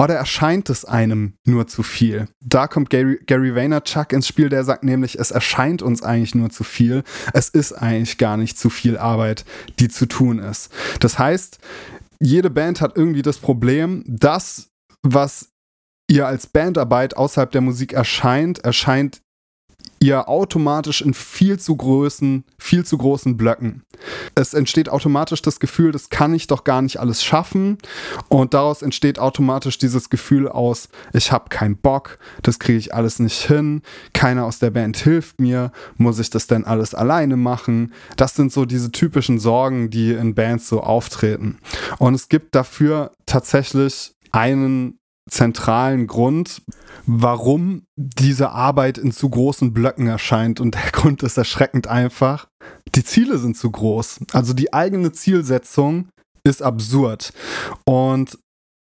Oder 0.00 0.14
erscheint 0.14 0.70
es 0.70 0.84
einem 0.84 1.34
nur 1.44 1.66
zu 1.66 1.82
viel? 1.82 2.28
Da 2.40 2.68
kommt 2.68 2.88
Gary, 2.88 3.18
Gary 3.26 3.54
Vaynerchuk 3.54 4.12
ins 4.12 4.28
Spiel, 4.28 4.48
der 4.48 4.62
sagt 4.62 4.84
nämlich, 4.84 5.18
es 5.18 5.32
erscheint 5.32 5.82
uns 5.82 6.02
eigentlich 6.02 6.36
nur 6.36 6.50
zu 6.50 6.62
viel. 6.62 7.02
Es 7.32 7.48
ist 7.48 7.72
eigentlich 7.72 8.16
gar 8.16 8.36
nicht 8.36 8.56
zu 8.56 8.70
viel 8.70 8.96
Arbeit, 8.96 9.44
die 9.80 9.88
zu 9.88 10.06
tun 10.06 10.38
ist. 10.38 10.70
Das 11.00 11.18
heißt, 11.18 11.58
jede 12.20 12.48
Band 12.48 12.80
hat 12.80 12.96
irgendwie 12.96 13.22
das 13.22 13.38
Problem, 13.38 14.04
das, 14.06 14.68
was 15.02 15.50
ihr 16.08 16.26
als 16.26 16.46
Bandarbeit 16.46 17.16
außerhalb 17.16 17.50
der 17.50 17.60
Musik 17.60 17.92
erscheint, 17.92 18.60
erscheint 18.60 19.20
ihr 20.00 20.28
automatisch 20.28 21.00
in 21.02 21.14
viel 21.14 21.58
zu 21.58 21.76
großen, 21.76 22.44
viel 22.58 22.84
zu 22.84 22.98
großen 22.98 23.36
Blöcken. 23.36 23.82
Es 24.34 24.54
entsteht 24.54 24.88
automatisch 24.88 25.42
das 25.42 25.58
Gefühl, 25.58 25.92
das 25.92 26.08
kann 26.08 26.34
ich 26.34 26.46
doch 26.46 26.64
gar 26.64 26.82
nicht 26.82 27.00
alles 27.00 27.24
schaffen 27.24 27.78
und 28.28 28.54
daraus 28.54 28.82
entsteht 28.82 29.18
automatisch 29.18 29.78
dieses 29.78 30.08
Gefühl 30.08 30.48
aus, 30.48 30.88
ich 31.12 31.32
habe 31.32 31.48
keinen 31.48 31.76
Bock, 31.76 32.18
das 32.42 32.58
kriege 32.58 32.78
ich 32.78 32.94
alles 32.94 33.18
nicht 33.18 33.46
hin, 33.46 33.82
keiner 34.12 34.44
aus 34.44 34.58
der 34.58 34.70
Band 34.70 34.96
hilft 34.96 35.40
mir, 35.40 35.72
muss 35.96 36.18
ich 36.18 36.30
das 36.30 36.46
denn 36.46 36.64
alles 36.64 36.94
alleine 36.94 37.36
machen? 37.36 37.92
Das 38.16 38.34
sind 38.34 38.52
so 38.52 38.64
diese 38.64 38.92
typischen 38.92 39.38
Sorgen, 39.38 39.90
die 39.90 40.12
in 40.12 40.34
Bands 40.34 40.68
so 40.68 40.80
auftreten. 40.80 41.58
Und 41.98 42.14
es 42.14 42.28
gibt 42.28 42.54
dafür 42.54 43.12
tatsächlich 43.26 44.14
einen 44.30 44.97
zentralen 45.28 46.06
Grund, 46.06 46.62
warum 47.06 47.84
diese 47.96 48.50
Arbeit 48.50 48.98
in 48.98 49.12
zu 49.12 49.28
großen 49.28 49.72
Blöcken 49.72 50.06
erscheint. 50.06 50.60
Und 50.60 50.74
der 50.74 50.82
Grund 50.92 51.22
ist 51.22 51.36
erschreckend 51.36 51.86
einfach. 51.86 52.48
Die 52.94 53.04
Ziele 53.04 53.38
sind 53.38 53.56
zu 53.56 53.70
groß. 53.70 54.20
Also 54.32 54.52
die 54.52 54.72
eigene 54.72 55.12
Zielsetzung 55.12 56.08
ist 56.44 56.62
absurd. 56.62 57.32
Und 57.84 58.38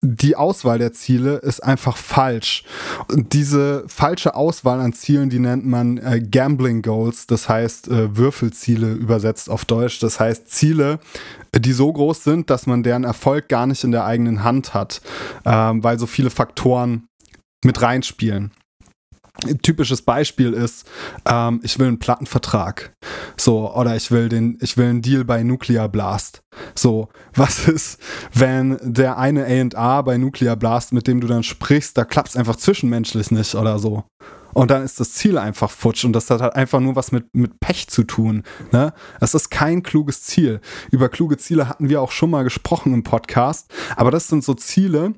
die 0.03 0.36
Auswahl 0.36 0.79
der 0.79 0.93
Ziele 0.93 1.38
ist 1.38 1.63
einfach 1.63 1.96
falsch. 1.96 2.63
Und 3.12 3.34
diese 3.34 3.84
falsche 3.88 4.36
Auswahl 4.36 4.79
an 4.79 4.93
Zielen, 4.93 5.29
die 5.29 5.39
nennt 5.39 5.65
man 5.65 5.98
äh, 5.98 6.20
Gambling 6.20 6.81
Goals, 6.81 7.27
das 7.27 7.48
heißt 7.48 7.88
äh, 7.89 8.17
Würfelziele 8.17 8.93
übersetzt 8.93 9.50
auf 9.50 9.65
Deutsch. 9.65 10.00
Das 10.00 10.20
heißt 10.20 10.50
Ziele, 10.50 11.00
die 11.55 11.74
so 11.74 11.93
groß 11.93 12.24
sind, 12.24 12.50
dass 12.50 12.65
man 12.65 12.81
deren 12.81 13.03
Erfolg 13.03 13.48
gar 13.48 13.67
nicht 13.67 13.84
in 13.84 13.91
der 13.91 14.05
eigenen 14.05 14.43
Hand 14.43 14.74
hat, 14.74 15.01
ähm, 15.46 15.84
weil 15.84 16.00
so 16.00 16.08
viele 16.08 16.31
Faktoren 16.31 17.08
mit 17.63 17.81
reinspielen 17.81 18.51
typisches 19.62 20.02
Beispiel 20.02 20.54
ist, 20.54 20.88
ähm, 21.28 21.60
ich 21.64 21.80
will 21.80 21.88
einen 21.88 22.00
Plattenvertrag. 22.00 22.96
So, 23.38 23.74
oder 23.74 23.96
ich 23.96 24.12
will 24.12 24.30
den, 24.30 24.58
ich 24.62 24.78
will 24.78 24.90
einen 24.90 25.02
Deal 25.02 25.26
bei 25.26 25.44
Nuclear 25.44 25.90
Blast. 25.90 26.44
So, 26.76 27.10
was 27.34 27.68
ist, 27.68 28.00
wenn 28.34 28.78
der 28.82 29.18
eine 29.18 29.46
A&A 29.46 30.02
bei 30.02 30.18
Nuclear 30.18 30.56
Blast, 30.56 30.94
mit 30.94 31.08
dem 31.08 31.22
du 31.22 31.28
dann 31.28 31.44
sprichst, 31.44 31.98
da 31.98 32.06
klappt 32.06 32.30
es 32.30 32.38
einfach 32.38 32.56
zwischenmenschlich 32.56 33.32
nicht 33.32 33.56
oder 33.56 33.80
so. 33.80 34.04
Und 34.53 34.72
dann 34.72 34.84
ist 34.84 35.00
das 35.00 35.13
Ziel 35.13 35.38
einfach 35.38 35.70
futsch 35.70 36.05
und 36.05 36.13
das 36.13 36.29
hat 36.29 36.41
halt 36.41 36.55
einfach 36.55 36.79
nur 36.79 36.96
was 36.96 37.12
mit, 37.12 37.25
mit 37.34 37.60
Pech 37.60 37.88
zu 37.88 38.03
tun. 38.03 38.43
Ne? 38.72 38.93
Das 39.20 39.34
ist 39.34 39.50
kein 39.50 39.84
kluges 39.84 40.24
Ziel. 40.24 40.62
Über 40.91 41.10
kluge 41.10 41.38
Ziele 41.38 41.67
hatten 41.67 41.89
wir 41.89 42.01
auch 42.01 42.12
schon 42.12 42.29
mal 42.29 42.43
gesprochen 42.43 42.93
im 42.93 43.03
Podcast. 43.03 43.72
Aber 43.96 44.12
das 44.12 44.27
sind 44.27 44.43
so 44.43 44.53
Ziele, 44.53 45.13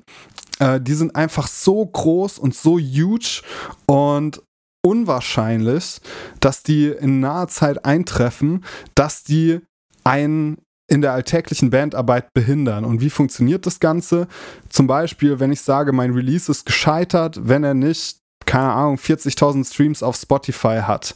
äh, 0.58 0.80
die 0.80 0.94
sind 0.94 1.16
einfach 1.16 1.46
so 1.46 1.84
groß 1.84 2.38
und 2.38 2.54
so 2.54 2.78
huge 2.78 3.42
und 3.86 4.42
unwahrscheinlich, 4.84 6.00
dass 6.40 6.62
die 6.62 6.88
in 6.88 7.20
naher 7.20 7.48
Zeit 7.48 7.84
eintreffen, 7.84 8.64
dass 8.94 9.24
die 9.24 9.60
einen 10.04 10.58
in 10.86 11.00
der 11.00 11.12
alltäglichen 11.12 11.70
Bandarbeit 11.70 12.32
behindern. 12.34 12.84
Und 12.84 13.00
wie 13.00 13.10
funktioniert 13.10 13.64
das 13.64 13.80
Ganze? 13.80 14.28
Zum 14.68 14.86
Beispiel, 14.86 15.40
wenn 15.40 15.52
ich 15.52 15.62
sage, 15.62 15.92
mein 15.92 16.12
Release 16.12 16.50
ist 16.50 16.66
gescheitert, 16.66 17.40
wenn 17.48 17.64
er 17.64 17.74
nicht, 17.74 18.20
keine 18.46 18.72
Ahnung, 18.72 18.96
40.000 18.96 19.66
Streams 19.72 20.02
auf 20.02 20.16
Spotify 20.16 20.80
hat 20.82 21.14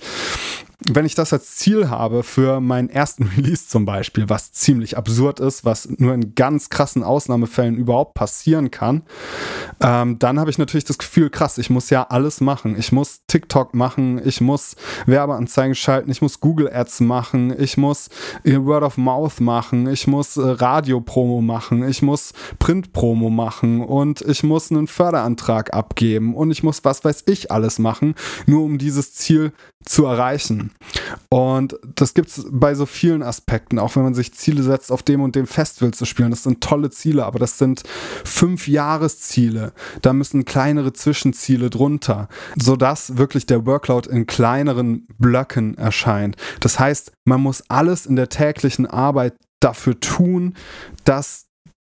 wenn 0.84 1.04
ich 1.04 1.16
das 1.16 1.32
als 1.32 1.56
Ziel 1.56 1.90
habe 1.90 2.22
für 2.22 2.60
meinen 2.60 2.88
ersten 2.88 3.24
Release 3.36 3.66
zum 3.66 3.84
Beispiel, 3.84 4.28
was 4.28 4.52
ziemlich 4.52 4.96
absurd 4.96 5.40
ist, 5.40 5.64
was 5.64 5.88
nur 5.98 6.14
in 6.14 6.34
ganz 6.34 6.70
krassen 6.70 7.02
Ausnahmefällen 7.02 7.76
überhaupt 7.76 8.14
passieren 8.14 8.70
kann, 8.70 9.02
ähm, 9.80 10.18
dann 10.18 10.38
habe 10.38 10.50
ich 10.50 10.58
natürlich 10.58 10.84
das 10.84 10.98
Gefühl, 10.98 11.30
krass, 11.30 11.58
ich 11.58 11.68
muss 11.68 11.90
ja 11.90 12.04
alles 12.04 12.40
machen. 12.40 12.76
Ich 12.78 12.92
muss 12.92 13.22
TikTok 13.26 13.74
machen, 13.74 14.20
ich 14.24 14.40
muss 14.40 14.76
Werbeanzeigen 15.06 15.74
schalten, 15.74 16.10
ich 16.10 16.22
muss 16.22 16.40
Google 16.40 16.72
Ads 16.72 17.00
machen, 17.00 17.54
ich 17.58 17.76
muss 17.76 18.08
Word 18.44 18.84
of 18.84 18.96
Mouth 18.96 19.40
machen, 19.40 19.88
ich 19.88 20.06
muss 20.06 20.36
äh, 20.36 20.42
Radio-Promo 20.42 21.40
machen, 21.40 21.88
ich 21.88 22.02
muss 22.02 22.32
Print-Promo 22.58 23.30
machen 23.30 23.84
und 23.84 24.20
ich 24.20 24.44
muss 24.44 24.70
einen 24.70 24.86
Förderantrag 24.86 25.74
abgeben 25.74 26.34
und 26.36 26.52
ich 26.52 26.62
muss 26.62 26.84
was 26.84 27.04
weiß 27.04 27.24
ich 27.26 27.50
alles 27.50 27.78
machen, 27.78 28.14
nur 28.46 28.62
um 28.62 28.78
dieses 28.78 29.14
Ziel 29.14 29.52
zu 29.88 30.04
erreichen. 30.04 30.72
Und 31.28 31.78
das 31.94 32.14
gibt 32.14 32.28
es 32.28 32.46
bei 32.50 32.74
so 32.74 32.86
vielen 32.86 33.22
Aspekten, 33.22 33.78
auch 33.78 33.96
wenn 33.96 34.02
man 34.02 34.14
sich 34.14 34.34
Ziele 34.34 34.62
setzt, 34.62 34.92
auf 34.92 35.02
dem 35.02 35.20
und 35.20 35.34
dem 35.34 35.46
Festival 35.46 35.92
zu 35.92 36.04
spielen. 36.04 36.30
Das 36.30 36.42
sind 36.42 36.60
tolle 36.60 36.90
Ziele, 36.90 37.24
aber 37.24 37.38
das 37.38 37.58
sind 37.58 37.82
fünf 38.24 38.68
Jahresziele. 38.68 39.72
Da 40.02 40.12
müssen 40.12 40.44
kleinere 40.44 40.92
Zwischenziele 40.92 41.70
drunter, 41.70 42.28
sodass 42.56 43.16
wirklich 43.16 43.46
der 43.46 43.66
Workload 43.66 44.08
in 44.10 44.26
kleineren 44.26 45.06
Blöcken 45.18 45.76
erscheint. 45.76 46.36
Das 46.60 46.78
heißt, 46.78 47.12
man 47.24 47.40
muss 47.40 47.64
alles 47.68 48.06
in 48.06 48.16
der 48.16 48.28
täglichen 48.28 48.86
Arbeit 48.86 49.34
dafür 49.60 49.98
tun, 49.98 50.54
dass 51.04 51.47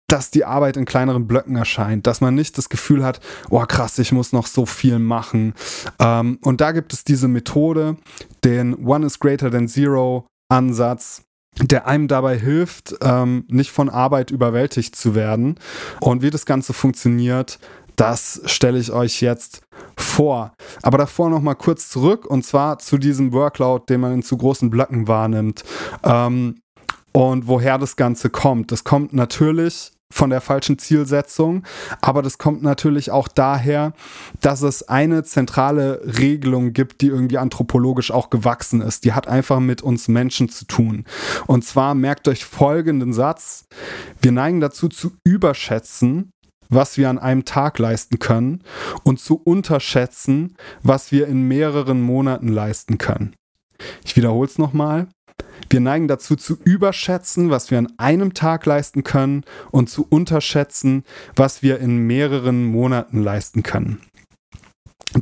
dass 0.09 0.31
die 0.31 0.43
Arbeit 0.43 0.75
in 0.75 0.85
kleineren 0.85 1.27
Blöcken 1.27 1.55
erscheint, 1.55 2.07
dass 2.07 2.19
man 2.19 2.35
nicht 2.35 2.57
das 2.57 2.69
Gefühl 2.69 3.05
hat, 3.05 3.19
oh 3.49 3.63
krass, 3.65 3.97
ich 3.99 4.11
muss 4.11 4.33
noch 4.33 4.47
so 4.47 4.65
viel 4.65 4.99
machen. 4.99 5.53
Ähm, 5.99 6.39
und 6.41 6.61
da 6.61 6.71
gibt 6.71 6.93
es 6.93 7.03
diese 7.03 7.27
Methode, 7.27 7.95
den 8.43 8.85
One 8.85 9.05
is 9.05 9.19
greater 9.19 9.51
than 9.51 9.67
Zero 9.67 10.27
Ansatz, 10.49 11.23
der 11.61 11.87
einem 11.87 12.07
dabei 12.07 12.37
hilft, 12.37 12.95
ähm, 13.01 13.45
nicht 13.47 13.71
von 13.71 13.89
Arbeit 13.89 14.31
überwältigt 14.31 14.95
zu 14.95 15.15
werden. 15.15 15.55
Und 15.99 16.21
wie 16.21 16.31
das 16.31 16.45
Ganze 16.45 16.73
funktioniert, 16.73 17.59
das 17.95 18.41
stelle 18.45 18.79
ich 18.79 18.91
euch 18.91 19.21
jetzt 19.21 19.61
vor. 19.97 20.53
Aber 20.81 20.97
davor 20.97 21.29
noch 21.29 21.41
mal 21.41 21.55
kurz 21.55 21.89
zurück 21.89 22.25
und 22.25 22.45
zwar 22.45 22.79
zu 22.79 22.97
diesem 22.97 23.33
Workload, 23.33 23.85
den 23.89 24.01
man 24.01 24.13
in 24.13 24.23
zu 24.23 24.37
großen 24.37 24.69
Blöcken 24.69 25.07
wahrnimmt. 25.07 25.63
Ähm, 26.03 26.61
und 27.11 27.47
woher 27.47 27.77
das 27.77 27.95
Ganze 27.95 28.29
kommt. 28.29 28.71
Das 28.71 28.83
kommt 28.83 29.13
natürlich 29.13 29.91
von 30.11 30.29
der 30.29 30.41
falschen 30.41 30.79
Zielsetzung. 30.79 31.63
Aber 32.01 32.21
das 32.21 32.37
kommt 32.37 32.63
natürlich 32.63 33.11
auch 33.11 33.27
daher, 33.27 33.93
dass 34.41 34.61
es 34.61 34.87
eine 34.87 35.23
zentrale 35.23 36.01
Regelung 36.03 36.73
gibt, 36.73 37.01
die 37.01 37.07
irgendwie 37.07 37.37
anthropologisch 37.37 38.11
auch 38.11 38.29
gewachsen 38.29 38.81
ist. 38.81 39.05
Die 39.05 39.13
hat 39.13 39.27
einfach 39.27 39.59
mit 39.59 39.81
uns 39.81 40.07
Menschen 40.07 40.49
zu 40.49 40.65
tun. 40.65 41.05
Und 41.47 41.63
zwar 41.63 41.95
merkt 41.95 42.27
euch 42.27 42.45
folgenden 42.45 43.13
Satz. 43.13 43.65
Wir 44.21 44.31
neigen 44.31 44.59
dazu 44.59 44.89
zu 44.89 45.11
überschätzen, 45.23 46.31
was 46.69 46.97
wir 46.97 47.09
an 47.09 47.17
einem 47.17 47.45
Tag 47.45 47.79
leisten 47.79 48.19
können 48.19 48.63
und 49.03 49.19
zu 49.19 49.35
unterschätzen, 49.35 50.55
was 50.83 51.11
wir 51.11 51.27
in 51.27 51.47
mehreren 51.47 52.01
Monaten 52.01 52.47
leisten 52.47 52.97
können. 52.97 53.35
Ich 54.03 54.15
wiederhole 54.15 54.47
es 54.47 54.57
nochmal. 54.57 55.07
Wir 55.69 55.79
neigen 55.79 56.07
dazu 56.07 56.35
zu 56.35 56.57
überschätzen, 56.63 57.49
was 57.49 57.69
wir 57.69 57.77
an 57.77 57.93
einem 57.97 58.33
Tag 58.33 58.65
leisten 58.65 59.03
können 59.03 59.43
und 59.71 59.89
zu 59.89 60.05
unterschätzen, 60.09 61.03
was 61.35 61.61
wir 61.61 61.79
in 61.79 62.07
mehreren 62.07 62.65
Monaten 62.65 63.21
leisten 63.21 63.61
können 63.63 64.01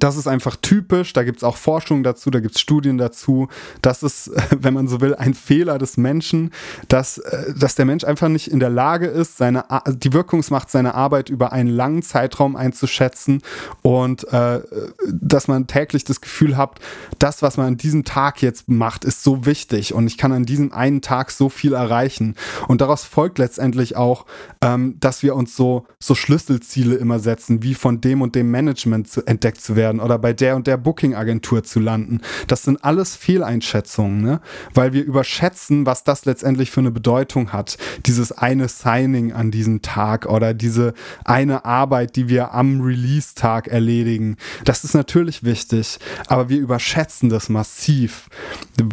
das 0.03 0.17
ist 0.17 0.27
einfach 0.27 0.55
typisch, 0.55 1.13
da 1.13 1.23
gibt 1.23 1.37
es 1.37 1.43
auch 1.43 1.57
Forschung 1.57 2.03
dazu, 2.03 2.29
da 2.29 2.39
gibt 2.39 2.55
es 2.55 2.61
Studien 2.61 2.97
dazu. 2.97 3.47
Das 3.81 4.03
ist, 4.03 4.31
wenn 4.59 4.73
man 4.73 4.87
so 4.87 5.01
will, 5.01 5.15
ein 5.15 5.33
Fehler 5.33 5.77
des 5.77 5.97
Menschen, 5.97 6.51
dass, 6.87 7.17
äh, 7.17 7.53
dass 7.55 7.75
der 7.75 7.85
Mensch 7.85 8.03
einfach 8.03 8.27
nicht 8.27 8.49
in 8.49 8.59
der 8.59 8.69
Lage 8.69 9.07
ist, 9.07 9.37
seine, 9.37 9.65
die 9.89 10.13
Wirkungsmacht 10.13 10.69
seiner 10.69 10.95
Arbeit 10.95 11.29
über 11.29 11.51
einen 11.53 11.69
langen 11.69 12.01
Zeitraum 12.01 12.55
einzuschätzen 12.55 13.41
und 13.81 14.27
äh, 14.33 14.61
dass 15.09 15.47
man 15.47 15.67
täglich 15.67 16.03
das 16.03 16.21
Gefühl 16.21 16.57
hat, 16.57 16.79
das, 17.19 17.41
was 17.41 17.57
man 17.57 17.67
an 17.67 17.77
diesem 17.77 18.03
Tag 18.03 18.41
jetzt 18.41 18.69
macht, 18.69 19.05
ist 19.05 19.23
so 19.23 19.45
wichtig 19.45 19.93
und 19.93 20.07
ich 20.07 20.17
kann 20.17 20.31
an 20.31 20.45
diesem 20.45 20.73
einen 20.73 21.01
Tag 21.01 21.31
so 21.31 21.49
viel 21.49 21.73
erreichen. 21.73 22.35
Und 22.67 22.81
daraus 22.81 23.03
folgt 23.03 23.39
letztendlich 23.39 23.95
auch, 23.95 24.25
ähm, 24.61 24.97
dass 24.99 25.23
wir 25.23 25.35
uns 25.35 25.55
so, 25.55 25.85
so 25.99 26.15
Schlüsselziele 26.15 26.95
immer 26.95 27.19
setzen, 27.19 27.63
wie 27.63 27.73
von 27.73 28.01
dem 28.01 28.21
und 28.21 28.35
dem 28.35 28.51
Management 28.51 29.09
zu, 29.09 29.25
entdeckt 29.25 29.61
zu 29.61 29.75
werden 29.75 29.86
oder 29.95 30.19
bei 30.19 30.33
der 30.33 30.55
und 30.55 30.67
der 30.67 30.77
Booking-Agentur 30.77 31.63
zu 31.63 31.79
landen. 31.79 32.21
Das 32.47 32.63
sind 32.63 32.83
alles 32.83 33.15
Fehleinschätzungen, 33.15 34.21
ne? 34.21 34.41
weil 34.73 34.93
wir 34.93 35.03
überschätzen, 35.03 35.85
was 35.85 36.03
das 36.03 36.25
letztendlich 36.25 36.71
für 36.71 36.81
eine 36.81 36.91
Bedeutung 36.91 37.53
hat. 37.53 37.77
Dieses 38.05 38.31
eine 38.31 38.67
Signing 38.67 39.33
an 39.33 39.51
diesem 39.51 39.81
Tag 39.81 40.25
oder 40.25 40.53
diese 40.53 40.93
eine 41.23 41.65
Arbeit, 41.65 42.15
die 42.15 42.29
wir 42.29 42.53
am 42.53 42.81
Release-Tag 42.81 43.67
erledigen. 43.67 44.37
Das 44.65 44.83
ist 44.83 44.93
natürlich 44.93 45.43
wichtig, 45.43 45.99
aber 46.27 46.49
wir 46.49 46.59
überschätzen 46.59 47.29
das 47.29 47.49
massiv, 47.49 48.29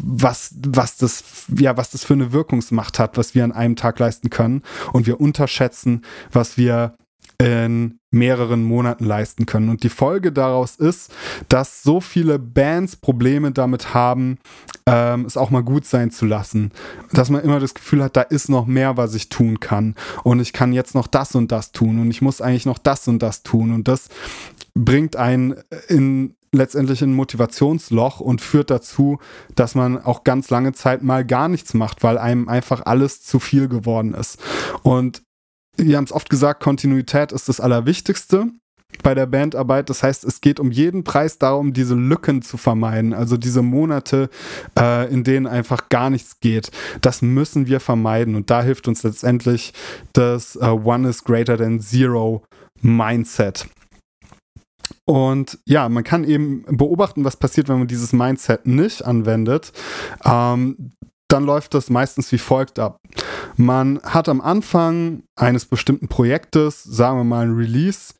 was, 0.02 0.54
was, 0.66 0.96
das, 0.96 1.24
ja, 1.56 1.76
was 1.76 1.90
das 1.90 2.04
für 2.04 2.14
eine 2.14 2.32
Wirkungsmacht 2.32 2.98
hat, 2.98 3.16
was 3.16 3.34
wir 3.34 3.44
an 3.44 3.52
einem 3.52 3.76
Tag 3.76 3.98
leisten 3.98 4.30
können. 4.30 4.62
Und 4.92 5.06
wir 5.06 5.20
unterschätzen, 5.20 6.02
was 6.32 6.56
wir 6.56 6.94
in 7.38 7.98
mehreren 8.14 8.64
Monaten 8.64 9.04
leisten 9.04 9.44
können. 9.44 9.68
Und 9.68 9.82
die 9.82 9.90
Folge 9.90 10.32
daraus 10.32 10.76
ist, 10.76 11.12
dass 11.48 11.82
so 11.82 12.00
viele 12.00 12.38
Bands 12.38 12.96
Probleme 12.96 13.52
damit 13.52 13.92
haben, 13.92 14.38
ähm, 14.86 15.24
es 15.26 15.36
auch 15.36 15.50
mal 15.50 15.62
gut 15.62 15.84
sein 15.84 16.10
zu 16.10 16.24
lassen. 16.24 16.72
Dass 17.12 17.30
man 17.30 17.42
immer 17.42 17.60
das 17.60 17.74
Gefühl 17.74 18.02
hat, 18.02 18.16
da 18.16 18.22
ist 18.22 18.48
noch 18.48 18.66
mehr, 18.66 18.96
was 18.96 19.14
ich 19.14 19.28
tun 19.28 19.60
kann. 19.60 19.94
Und 20.22 20.40
ich 20.40 20.52
kann 20.52 20.72
jetzt 20.72 20.94
noch 20.94 21.06
das 21.06 21.34
und 21.34 21.52
das 21.52 21.72
tun. 21.72 22.00
Und 22.00 22.10
ich 22.10 22.22
muss 22.22 22.40
eigentlich 22.40 22.66
noch 22.66 22.78
das 22.78 23.06
und 23.08 23.22
das 23.22 23.42
tun. 23.42 23.72
Und 23.72 23.88
das 23.88 24.08
bringt 24.74 25.16
einen 25.16 25.56
in, 25.88 26.34
letztendlich 26.52 27.02
ein 27.02 27.14
Motivationsloch 27.14 28.20
und 28.20 28.40
führt 28.40 28.70
dazu, 28.70 29.18
dass 29.54 29.74
man 29.74 30.02
auch 30.02 30.24
ganz 30.24 30.50
lange 30.50 30.72
Zeit 30.72 31.02
mal 31.02 31.24
gar 31.24 31.48
nichts 31.48 31.74
macht, 31.74 32.02
weil 32.02 32.18
einem 32.18 32.48
einfach 32.48 32.82
alles 32.86 33.22
zu 33.22 33.38
viel 33.40 33.68
geworden 33.68 34.14
ist. 34.14 34.38
Und 34.82 35.22
wir 35.76 35.96
haben 35.96 36.04
es 36.04 36.12
oft 36.12 36.30
gesagt, 36.30 36.62
Kontinuität 36.62 37.32
ist 37.32 37.48
das 37.48 37.60
Allerwichtigste 37.60 38.46
bei 39.02 39.14
der 39.14 39.26
Bandarbeit. 39.26 39.90
Das 39.90 40.02
heißt, 40.02 40.24
es 40.24 40.40
geht 40.40 40.60
um 40.60 40.70
jeden 40.70 41.04
Preis 41.04 41.38
darum, 41.38 41.72
diese 41.72 41.94
Lücken 41.94 42.42
zu 42.42 42.56
vermeiden. 42.56 43.12
Also 43.12 43.36
diese 43.36 43.62
Monate, 43.62 44.30
äh, 44.78 45.12
in 45.12 45.24
denen 45.24 45.46
einfach 45.46 45.88
gar 45.88 46.10
nichts 46.10 46.40
geht. 46.40 46.70
Das 47.00 47.22
müssen 47.22 47.66
wir 47.66 47.80
vermeiden. 47.80 48.36
Und 48.36 48.50
da 48.50 48.62
hilft 48.62 48.88
uns 48.88 49.02
letztendlich 49.02 49.72
das 50.12 50.56
uh, 50.56 50.80
One 50.84 51.08
is 51.08 51.24
greater 51.24 51.56
than 51.56 51.80
Zero 51.80 52.44
Mindset. 52.80 53.66
Und 55.06 55.58
ja, 55.66 55.88
man 55.88 56.04
kann 56.04 56.24
eben 56.24 56.64
beobachten, 56.68 57.24
was 57.24 57.36
passiert, 57.36 57.68
wenn 57.68 57.78
man 57.78 57.88
dieses 57.88 58.12
Mindset 58.12 58.66
nicht 58.66 59.04
anwendet. 59.04 59.72
Ähm, 60.24 60.92
dann 61.34 61.44
läuft 61.44 61.74
das 61.74 61.90
meistens 61.90 62.30
wie 62.30 62.38
folgt 62.38 62.78
ab. 62.78 63.00
Man 63.56 64.00
hat 64.04 64.28
am 64.28 64.40
Anfang 64.40 65.24
eines 65.34 65.66
bestimmten 65.66 66.06
Projektes, 66.06 66.84
sagen 66.84 67.18
wir 67.18 67.24
mal 67.24 67.46
ein 67.46 67.56
Release, 67.56 68.14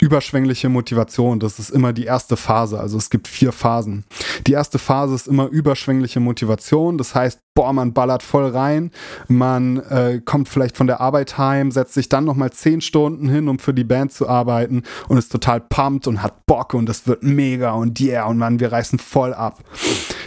überschwängliche 0.00 0.68
Motivation. 0.68 1.38
Das 1.38 1.60
ist 1.60 1.70
immer 1.70 1.92
die 1.92 2.04
erste 2.04 2.36
Phase. 2.36 2.80
Also 2.80 2.98
es 2.98 3.08
gibt 3.08 3.28
vier 3.28 3.52
Phasen. 3.52 4.04
Die 4.48 4.52
erste 4.52 4.80
Phase 4.80 5.14
ist 5.14 5.28
immer 5.28 5.46
überschwängliche 5.46 6.18
Motivation. 6.18 6.98
Das 6.98 7.14
heißt, 7.14 7.38
boah, 7.54 7.72
man 7.72 7.92
ballert 7.92 8.22
voll 8.22 8.48
rein. 8.48 8.90
Man 9.28 9.78
äh, 9.78 10.20
kommt 10.24 10.48
vielleicht 10.48 10.76
von 10.76 10.86
der 10.86 11.00
Arbeit 11.00 11.38
heim, 11.38 11.70
setzt 11.70 11.94
sich 11.94 12.08
dann 12.08 12.24
nochmal 12.24 12.50
zehn 12.50 12.80
Stunden 12.80 13.28
hin, 13.28 13.48
um 13.48 13.58
für 13.58 13.74
die 13.74 13.84
Band 13.84 14.12
zu 14.12 14.28
arbeiten 14.28 14.82
und 15.08 15.18
ist 15.18 15.32
total 15.32 15.60
pumped 15.60 16.06
und 16.06 16.22
hat 16.22 16.46
Bock 16.46 16.74
und 16.74 16.88
es 16.88 17.06
wird 17.06 17.22
mega 17.22 17.72
und 17.72 18.00
yeah 18.00 18.26
und 18.26 18.38
man, 18.38 18.60
wir 18.60 18.72
reißen 18.72 18.98
voll 18.98 19.34
ab. 19.34 19.58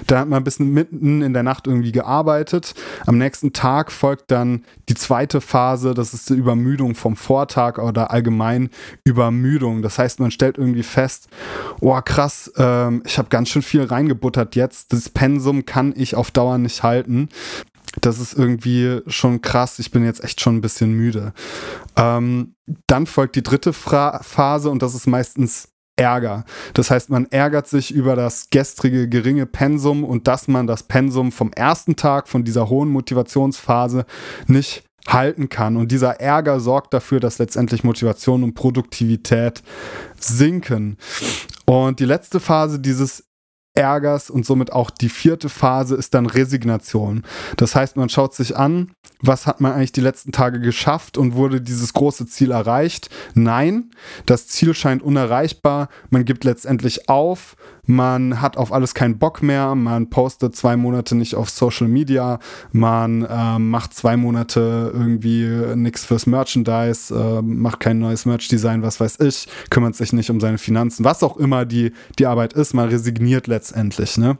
Dann 0.07 0.19
hat 0.19 0.27
man 0.27 0.41
ein 0.41 0.43
bisschen 0.43 0.73
mitten 0.73 1.21
in 1.21 1.33
der 1.33 1.43
Nacht 1.43 1.67
irgendwie 1.67 1.91
gearbeitet. 1.91 2.73
Am 3.05 3.17
nächsten 3.17 3.53
Tag 3.53 3.91
folgt 3.91 4.31
dann 4.31 4.65
die 4.89 4.95
zweite 4.95 5.39
Phase, 5.39 5.93
das 5.93 6.13
ist 6.13 6.29
die 6.29 6.33
Übermüdung 6.33 6.95
vom 6.95 7.15
Vortag 7.15 7.77
oder 7.77 8.11
allgemein 8.11 8.69
Übermüdung. 9.05 9.81
Das 9.81 9.97
heißt, 9.97 10.19
man 10.19 10.31
stellt 10.31 10.57
irgendwie 10.57 10.83
fest, 10.83 11.29
oh 11.79 11.99
krass, 12.03 12.51
ähm, 12.57 13.01
ich 13.05 13.17
habe 13.17 13.29
ganz 13.29 13.49
schön 13.49 13.61
viel 13.61 13.83
reingebuttert 13.83 14.55
jetzt. 14.55 14.91
Das 14.91 15.09
Pensum 15.09 15.65
kann 15.65 15.93
ich 15.95 16.15
auf 16.15 16.31
Dauer 16.31 16.57
nicht 16.57 16.83
halten. 16.83 17.12
Das 18.01 18.19
ist 18.19 18.33
irgendwie 18.33 19.01
schon 19.07 19.41
krass. 19.41 19.79
Ich 19.79 19.91
bin 19.91 20.03
jetzt 20.03 20.23
echt 20.23 20.41
schon 20.41 20.57
ein 20.57 20.61
bisschen 20.61 20.93
müde. 20.93 21.33
Ähm, 21.95 22.55
dann 22.87 23.05
folgt 23.05 23.35
die 23.35 23.43
dritte 23.43 23.71
Fra 23.73 24.21
Phase 24.23 24.69
und 24.69 24.81
das 24.81 24.95
ist 24.95 25.05
meistens 25.05 25.69
Ärger. 25.95 26.43
Das 26.73 26.89
heißt, 26.89 27.11
man 27.11 27.27
ärgert 27.27 27.67
sich 27.67 27.93
über 27.93 28.15
das 28.15 28.49
gestrige 28.49 29.07
geringe 29.07 29.45
Pensum 29.45 30.03
und 30.03 30.27
dass 30.27 30.47
man 30.47 30.65
das 30.65 30.83
Pensum 30.83 31.31
vom 31.31 31.51
ersten 31.53 31.95
Tag 31.95 32.27
von 32.27 32.43
dieser 32.43 32.67
hohen 32.69 32.89
Motivationsphase 32.89 34.05
nicht 34.47 34.83
halten 35.07 35.49
kann. 35.49 35.77
Und 35.77 35.91
dieser 35.91 36.19
Ärger 36.19 36.59
sorgt 36.59 36.93
dafür, 36.93 37.19
dass 37.19 37.37
letztendlich 37.37 37.83
Motivation 37.83 38.43
und 38.43 38.55
Produktivität 38.55 39.61
sinken. 40.19 40.97
Und 41.65 41.99
die 41.99 42.05
letzte 42.05 42.39
Phase 42.39 42.79
dieses 42.79 43.25
Ärgers 43.75 44.29
und 44.29 44.45
somit 44.45 44.71
auch 44.71 44.91
die 44.91 45.09
vierte 45.09 45.49
Phase 45.49 45.95
ist 45.95 46.13
dann 46.13 46.25
Resignation. 46.25 47.23
Das 47.57 47.75
heißt, 47.75 47.95
man 47.95 48.09
schaut 48.09 48.35
sich 48.35 48.55
an, 48.55 48.91
was 49.19 49.47
hat 49.47 49.61
man 49.61 49.73
eigentlich 49.73 49.91
die 49.91 50.01
letzten 50.01 50.31
Tage 50.31 50.59
geschafft 50.59 51.17
und 51.17 51.33
wurde 51.33 51.61
dieses 51.61 51.93
große 51.93 52.27
Ziel 52.27 52.51
erreicht? 52.51 53.09
Nein, 53.33 53.91
das 54.25 54.47
Ziel 54.47 54.73
scheint 54.73 55.01
unerreichbar. 55.01 55.89
Man 56.09 56.25
gibt 56.25 56.43
letztendlich 56.43 57.09
auf 57.09 57.55
man 57.85 58.41
hat 58.41 58.57
auf 58.57 58.71
alles 58.71 58.93
keinen 58.93 59.17
Bock 59.17 59.43
mehr, 59.43 59.75
man 59.75 60.09
postet 60.09 60.55
zwei 60.55 60.77
Monate 60.77 61.15
nicht 61.15 61.35
auf 61.35 61.49
Social 61.49 61.87
Media, 61.87 62.39
man 62.71 63.23
äh, 63.23 63.59
macht 63.59 63.93
zwei 63.93 64.17
Monate 64.17 64.91
irgendwie 64.93 65.75
nichts 65.75 66.05
fürs 66.05 66.25
Merchandise, 66.25 67.13
äh, 67.13 67.41
macht 67.41 67.79
kein 67.79 67.99
neues 67.99 68.25
Merch-Design, 68.25 68.83
was 68.83 68.99
weiß 68.99 69.19
ich, 69.21 69.47
kümmert 69.69 69.95
sich 69.95 70.13
nicht 70.13 70.29
um 70.29 70.39
seine 70.39 70.57
Finanzen, 70.57 71.03
was 71.03 71.23
auch 71.23 71.37
immer 71.37 71.65
die, 71.65 71.91
die 72.17 72.25
Arbeit 72.25 72.53
ist, 72.53 72.73
man 72.73 72.89
resigniert 72.89 73.47
letztendlich, 73.47 74.17
ne? 74.17 74.37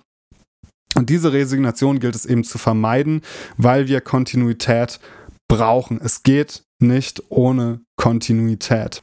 Und 0.95 1.09
diese 1.09 1.33
Resignation 1.33 1.99
gilt 1.99 2.15
es 2.15 2.25
eben 2.25 2.43
zu 2.43 2.59
vermeiden, 2.59 3.21
weil 3.57 3.87
wir 3.87 3.99
Kontinuität 3.99 4.99
brauchen. 5.47 5.99
Es 5.99 6.21
geht 6.21 6.65
nicht 6.79 7.23
ohne 7.29 7.81
Kontinuität 7.95 9.01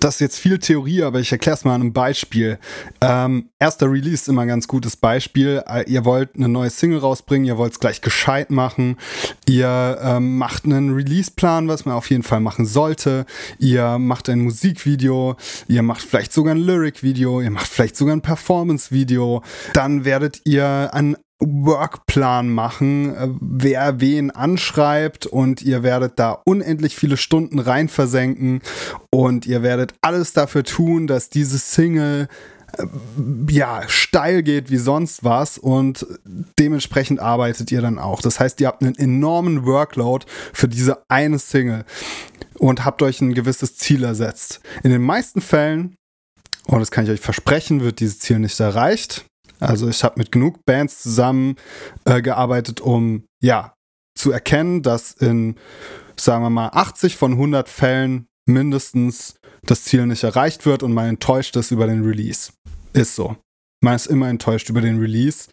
das 0.00 0.14
ist 0.14 0.20
jetzt 0.20 0.38
viel 0.38 0.58
Theorie, 0.58 1.02
aber 1.02 1.20
ich 1.20 1.32
erkläre 1.32 1.56
es 1.56 1.64
mal 1.64 1.74
an 1.74 1.82
einem 1.82 1.92
Beispiel. 1.92 2.58
Ähm, 3.00 3.50
erster 3.58 3.90
Release 3.90 4.14
ist 4.14 4.28
immer 4.28 4.42
ein 4.42 4.48
ganz 4.48 4.68
gutes 4.68 4.96
Beispiel. 4.96 5.62
Äh, 5.66 5.90
ihr 5.90 6.04
wollt 6.04 6.36
eine 6.36 6.48
neue 6.48 6.70
Single 6.70 6.98
rausbringen, 6.98 7.46
ihr 7.46 7.58
wollt 7.58 7.72
es 7.72 7.80
gleich 7.80 8.00
gescheit 8.00 8.50
machen. 8.50 8.96
Ihr 9.48 9.98
ähm, 10.02 10.38
macht 10.38 10.64
einen 10.64 10.94
Release-Plan, 10.94 11.68
was 11.68 11.84
man 11.84 11.94
auf 11.94 12.10
jeden 12.10 12.22
Fall 12.22 12.40
machen 12.40 12.66
sollte. 12.66 13.26
Ihr 13.58 13.98
macht 13.98 14.28
ein 14.28 14.40
Musikvideo, 14.40 15.36
ihr 15.66 15.82
macht 15.82 16.02
vielleicht 16.02 16.32
sogar 16.32 16.54
ein 16.54 16.60
Lyric-Video, 16.60 17.40
ihr 17.40 17.50
macht 17.50 17.68
vielleicht 17.68 17.96
sogar 17.96 18.14
ein 18.14 18.22
Performance-Video. 18.22 19.42
Dann 19.72 20.04
werdet 20.04 20.42
ihr 20.44 20.90
an 20.92 21.16
Workplan 21.40 22.48
machen, 22.48 23.14
äh, 23.14 23.28
wer 23.40 24.00
wen 24.00 24.30
anschreibt 24.30 25.26
und 25.26 25.62
ihr 25.62 25.82
werdet 25.82 26.18
da 26.18 26.32
unendlich 26.32 26.96
viele 26.96 27.16
Stunden 27.16 27.58
rein 27.60 27.88
versenken 27.88 28.60
und 29.10 29.46
ihr 29.46 29.62
werdet 29.62 29.94
alles 30.00 30.32
dafür 30.32 30.64
tun, 30.64 31.06
dass 31.06 31.30
diese 31.30 31.58
Single 31.58 32.28
äh, 32.76 32.86
ja, 33.50 33.82
steil 33.86 34.42
geht 34.42 34.70
wie 34.70 34.78
sonst 34.78 35.22
was 35.22 35.58
und 35.58 36.06
dementsprechend 36.58 37.20
arbeitet 37.20 37.70
ihr 37.70 37.82
dann 37.82 38.00
auch. 38.00 38.20
Das 38.20 38.40
heißt, 38.40 38.60
ihr 38.60 38.66
habt 38.66 38.82
einen 38.82 38.96
enormen 38.96 39.64
Workload 39.64 40.26
für 40.52 40.66
diese 40.66 41.08
eine 41.08 41.38
Single 41.38 41.84
und 42.58 42.84
habt 42.84 43.00
euch 43.02 43.20
ein 43.20 43.34
gewisses 43.34 43.76
Ziel 43.76 44.02
ersetzt. 44.02 44.60
In 44.82 44.90
den 44.90 45.02
meisten 45.02 45.40
Fällen, 45.40 45.94
und 46.66 46.80
das 46.80 46.90
kann 46.90 47.04
ich 47.04 47.10
euch 47.10 47.20
versprechen, 47.20 47.80
wird 47.80 48.00
dieses 48.00 48.18
Ziel 48.18 48.40
nicht 48.40 48.58
erreicht. 48.58 49.27
Also 49.60 49.88
ich 49.88 50.04
habe 50.04 50.18
mit 50.18 50.32
genug 50.32 50.64
Bands 50.64 51.02
zusammen 51.02 51.56
äh, 52.04 52.22
um 52.80 53.24
ja 53.40 53.74
zu 54.16 54.32
erkennen, 54.32 54.82
dass 54.82 55.12
in, 55.12 55.56
sagen 56.18 56.42
wir 56.42 56.50
mal, 56.50 56.70
80 56.72 57.16
von 57.16 57.32
100 57.32 57.68
Fällen 57.68 58.26
mindestens 58.46 59.34
das 59.62 59.84
Ziel 59.84 60.06
nicht 60.06 60.24
erreicht 60.24 60.66
wird 60.66 60.82
und 60.82 60.92
man 60.92 61.08
enttäuscht 61.08 61.56
ist 61.56 61.70
über 61.70 61.86
den 61.86 62.04
Release. 62.04 62.52
Ist 62.92 63.14
so. 63.14 63.36
Man 63.80 63.94
ist 63.94 64.06
immer 64.06 64.28
enttäuscht 64.28 64.70
über 64.70 64.80
den 64.80 64.98
Release. 64.98 65.48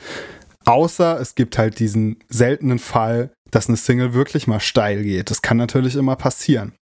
Außer 0.65 1.19
es 1.19 1.35
gibt 1.35 1.57
halt 1.57 1.79
diesen 1.79 2.17
seltenen 2.27 2.79
Fall, 2.79 3.31
dass 3.51 3.67
eine 3.67 3.77
Single 3.77 4.13
wirklich 4.13 4.47
mal 4.47 4.59
steil 4.59 5.03
geht. 5.03 5.29
Das 5.29 5.41
kann 5.41 5.57
natürlich 5.57 5.95
immer 5.95 6.15
passieren. 6.15 6.73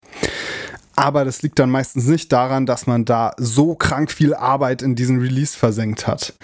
Aber 0.96 1.24
das 1.24 1.42
liegt 1.42 1.58
dann 1.58 1.70
meistens 1.70 2.06
nicht 2.06 2.32
daran, 2.32 2.66
dass 2.66 2.86
man 2.86 3.04
da 3.04 3.32
so 3.36 3.74
krank 3.74 4.10
viel 4.10 4.34
Arbeit 4.34 4.82
in 4.82 4.94
diesen 4.94 5.18
Release 5.20 5.56
versenkt 5.56 6.06
hat, 6.06 6.34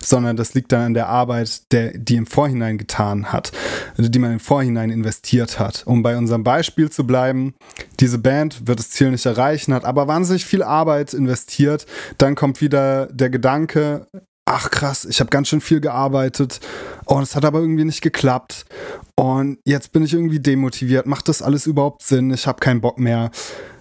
sondern 0.00 0.36
das 0.36 0.54
liegt 0.54 0.72
dann 0.72 0.82
an 0.82 0.94
der 0.94 1.08
Arbeit, 1.08 1.72
der, 1.72 1.96
die 1.96 2.16
im 2.16 2.26
Vorhinein 2.26 2.78
getan 2.78 3.32
hat, 3.32 3.52
die 3.96 4.18
man 4.18 4.32
im 4.32 4.40
Vorhinein 4.40 4.90
investiert 4.90 5.58
hat. 5.58 5.82
Um 5.86 6.02
bei 6.02 6.16
unserem 6.16 6.44
Beispiel 6.44 6.90
zu 6.90 7.06
bleiben, 7.06 7.54
diese 8.00 8.18
Band 8.18 8.66
wird 8.66 8.78
das 8.78 8.90
Ziel 8.90 9.10
nicht 9.10 9.26
erreichen, 9.26 9.74
hat 9.74 9.84
aber 9.84 10.08
wahnsinnig 10.08 10.44
viel 10.44 10.62
Arbeit 10.62 11.14
investiert. 11.14 11.86
Dann 12.18 12.34
kommt 12.34 12.60
wieder 12.60 13.06
der 13.06 13.30
Gedanke, 13.30 14.06
ach 14.50 14.70
krass, 14.70 15.04
ich 15.04 15.20
habe 15.20 15.30
ganz 15.30 15.48
schön 15.48 15.60
viel 15.60 15.80
gearbeitet 15.80 16.60
und 17.04 17.22
es 17.22 17.36
hat 17.36 17.44
aber 17.44 17.60
irgendwie 17.60 17.84
nicht 17.84 18.00
geklappt 18.00 18.66
und 19.14 19.58
jetzt 19.64 19.92
bin 19.92 20.02
ich 20.02 20.12
irgendwie 20.12 20.40
demotiviert. 20.40 21.06
Macht 21.06 21.28
das 21.28 21.40
alles 21.40 21.66
überhaupt 21.66 22.02
Sinn? 22.02 22.32
Ich 22.32 22.46
habe 22.48 22.58
keinen 22.58 22.80
Bock 22.80 22.98
mehr. 22.98 23.30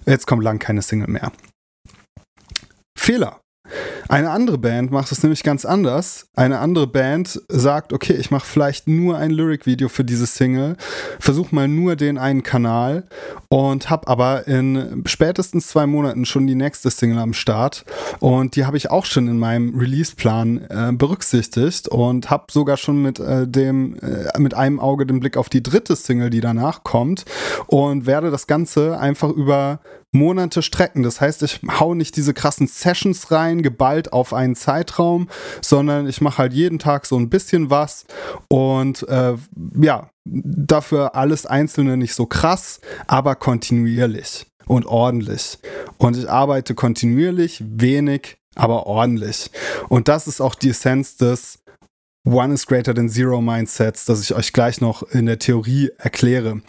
Jetzt 0.05 0.27
kommt 0.27 0.43
lang 0.43 0.59
keine 0.59 0.81
Single 0.81 1.09
mehr. 1.09 1.31
Fehler. 2.97 3.41
Eine 4.11 4.31
andere 4.31 4.57
Band 4.57 4.89
macht 4.89 5.11
es 5.11 5.21
nämlich 5.21 5.43
ganz 5.43 5.65
anders. 5.65 6.29
Eine 6.35 6.57
andere 6.57 6.87
Band 6.87 7.39
sagt, 7.47 7.93
okay, 7.93 8.13
ich 8.13 8.31
mache 8.31 8.47
vielleicht 8.47 8.87
nur 8.87 9.19
ein 9.19 9.29
Lyric-Video 9.29 9.87
für 9.87 10.03
diese 10.03 10.25
Single, 10.25 10.77
versuche 11.19 11.53
mal 11.53 11.67
nur 11.67 11.95
den 11.95 12.17
einen 12.17 12.41
Kanal 12.41 13.07
und 13.49 13.91
habe 13.91 14.07
aber 14.07 14.47
in 14.47 15.03
spätestens 15.05 15.67
zwei 15.67 15.85
Monaten 15.85 16.25
schon 16.25 16.47
die 16.47 16.55
nächste 16.55 16.89
Single 16.89 17.19
am 17.19 17.33
Start 17.33 17.85
und 18.19 18.55
die 18.55 18.65
habe 18.65 18.77
ich 18.77 18.89
auch 18.89 19.05
schon 19.05 19.27
in 19.27 19.37
meinem 19.37 19.77
Release-Plan 19.77 20.57
äh, 20.57 20.91
berücksichtigt 20.91 21.87
und 21.87 22.31
habe 22.31 22.45
sogar 22.49 22.77
schon 22.77 23.03
mit 23.03 23.19
äh, 23.19 23.47
dem 23.47 23.95
äh, 23.99 24.39
mit 24.39 24.55
einem 24.55 24.79
Auge 24.79 25.05
den 25.05 25.19
Blick 25.19 25.37
auf 25.37 25.49
die 25.49 25.61
dritte 25.61 25.95
Single, 25.95 26.31
die 26.31 26.41
danach 26.41 26.83
kommt 26.83 27.25
und 27.67 28.07
werde 28.07 28.31
das 28.31 28.47
Ganze 28.47 28.99
einfach 28.99 29.29
über 29.29 29.81
Monate 30.11 30.61
strecken. 30.61 31.03
Das 31.03 31.21
heißt, 31.21 31.43
ich 31.43 31.61
hau 31.79 31.93
nicht 31.93 32.15
diese 32.15 32.33
krassen 32.33 32.67
Sessions 32.67 33.31
rein, 33.31 33.61
geballt 33.61 34.11
auf 34.11 34.33
einen 34.33 34.55
Zeitraum, 34.55 35.29
sondern 35.61 36.07
ich 36.07 36.21
mache 36.21 36.39
halt 36.39 36.53
jeden 36.53 36.79
Tag 36.79 37.05
so 37.05 37.17
ein 37.17 37.29
bisschen 37.29 37.69
was 37.69 38.05
und 38.47 39.07
äh, 39.07 39.35
ja, 39.79 40.09
dafür 40.25 41.15
alles 41.15 41.45
Einzelne 41.45 41.97
nicht 41.97 42.15
so 42.15 42.25
krass, 42.25 42.79
aber 43.07 43.35
kontinuierlich 43.35 44.47
und 44.65 44.85
ordentlich. 44.85 45.59
Und 45.97 46.17
ich 46.17 46.29
arbeite 46.29 46.75
kontinuierlich, 46.75 47.63
wenig, 47.65 48.37
aber 48.55 48.87
ordentlich. 48.87 49.51
Und 49.89 50.07
das 50.07 50.27
ist 50.27 50.41
auch 50.41 50.55
die 50.55 50.69
Essenz 50.69 51.17
des 51.17 51.59
One 52.25 52.53
is 52.53 52.67
greater 52.67 52.93
than 52.93 53.09
zero 53.09 53.41
Mindsets, 53.41 54.05
das 54.05 54.21
ich 54.21 54.35
euch 54.35 54.53
gleich 54.53 54.81
noch 54.81 55.03
in 55.03 55.25
der 55.25 55.39
Theorie 55.39 55.89
erkläre. 55.97 56.61